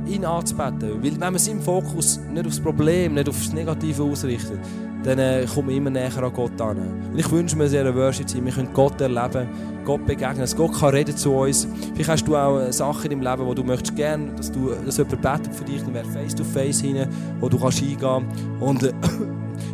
ihn 0.06 0.24
anzubeten. 0.24 1.02
Weil 1.02 1.12
wenn 1.12 1.18
man 1.18 1.38
seinen 1.38 1.60
Fokus 1.60 2.20
nicht 2.32 2.46
aufs 2.46 2.60
Problem, 2.60 3.14
nicht 3.14 3.28
aufs 3.28 3.52
Negative 3.52 4.02
ausrichtet, 4.02 4.58
dann 5.02 5.18
äh, 5.18 5.46
kommt 5.46 5.66
man 5.66 5.76
immer 5.76 5.90
näher 5.90 6.22
an 6.22 6.32
Gott 6.32 6.60
an. 6.60 6.76
Und 7.12 7.18
ich 7.18 7.30
wünsche 7.30 7.56
mir 7.56 7.68
sehr 7.68 7.80
eine 7.80 7.94
Worship 7.94 8.28
sein. 8.28 8.44
Wir 8.44 8.52
können 8.52 8.72
Gott 8.74 9.00
erleben, 9.00 9.48
Gott 9.84 10.04
begegnen. 10.06 10.40
Dass 10.40 10.54
Gott 10.54 10.78
kann 10.78 10.90
reden 10.90 11.16
zu 11.16 11.32
uns. 11.32 11.66
Vielleicht 11.94 12.10
hast 12.10 12.24
du 12.28 12.36
auch 12.36 12.60
äh, 12.60 12.72
Sachen 12.72 13.10
deinem 13.10 13.22
Leben, 13.22 13.46
wo 13.46 13.54
du 13.54 13.64
möchtest 13.64 13.96
gerne, 13.96 14.32
dass, 14.34 14.52
du, 14.52 14.72
dass 14.84 14.98
jemand 14.98 15.22
betet 15.22 15.54
für 15.54 15.64
dich, 15.64 15.82
dann 15.82 15.94
wäre 15.94 16.04
Face-to-Face 16.04 16.80
hinein, 16.80 17.08
wo 17.40 17.48
du 17.48 17.58
kannst 17.58 17.82
eingehen 17.82 18.26
und 18.60 18.82
äh, 18.82 18.92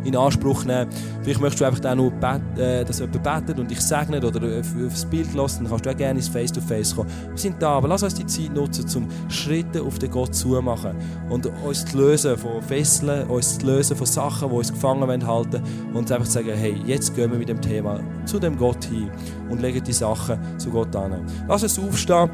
in 0.03 0.15
Anspruch 0.15 0.65
nehmen. 0.65 0.89
Vielleicht 1.21 1.41
möchtest 1.41 1.61
du 1.61 1.65
einfach 1.65 1.79
dann 1.79 1.97
nur, 1.97 2.11
bet, 2.11 2.41
äh, 2.57 2.83
dass 2.83 2.99
jemand 2.99 3.23
betet 3.23 3.59
und 3.59 3.69
dich 3.69 3.81
segnet 3.81 4.23
oder 4.23 4.41
äh, 4.41 4.61
aufs 4.85 5.05
Bild 5.05 5.33
lassen, 5.33 5.63
dann 5.63 5.71
kannst 5.71 5.85
du 5.85 5.89
auch 5.89 5.97
gerne 5.97 6.19
ins 6.19 6.27
Face-to-Face 6.27 6.95
kommen. 6.95 7.09
Wir 7.29 7.37
sind 7.37 7.61
da, 7.61 7.71
aber 7.71 7.87
lass 7.87 8.03
uns 8.03 8.15
die 8.15 8.25
Zeit 8.25 8.53
nutzen, 8.53 8.85
um 8.95 9.29
Schritte 9.29 9.81
auf 9.81 9.99
den 9.99 10.11
Gott 10.11 10.33
zu 10.35 10.49
machen 10.61 10.95
und 11.29 11.49
uns 11.65 11.85
zu 11.85 11.97
lösen 11.97 12.37
von 12.37 12.61
Fesseln, 12.61 13.27
uns 13.27 13.57
zu 13.57 13.65
lösen 13.65 13.95
von 13.95 14.07
Sachen, 14.07 14.49
die 14.49 14.55
uns 14.55 14.71
gefangen 14.71 15.27
halten 15.27 15.61
und 15.93 16.11
einfach 16.11 16.25
zu 16.25 16.33
sagen, 16.33 16.51
hey, 16.53 16.81
jetzt 16.85 17.15
gehen 17.15 17.31
wir 17.31 17.37
mit 17.37 17.49
dem 17.49 17.61
Thema 17.61 17.99
zu 18.25 18.39
dem 18.39 18.57
Gott 18.57 18.83
hin 18.85 19.09
und 19.49 19.61
legen 19.61 19.83
die 19.83 19.93
Sachen 19.93 20.37
zu 20.57 20.69
Gott 20.69 20.95
an. 20.95 21.25
Lass 21.47 21.63
uns 21.63 21.79
aufstehen 21.79 22.29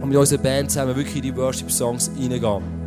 und 0.00 0.08
mit 0.08 0.18
unserer 0.18 0.40
Band 0.40 0.70
zusammen 0.70 0.96
wirklich 0.96 1.16
in 1.16 1.22
die 1.22 1.36
Worship-Songs 1.36 2.10
reingehen. 2.18 2.83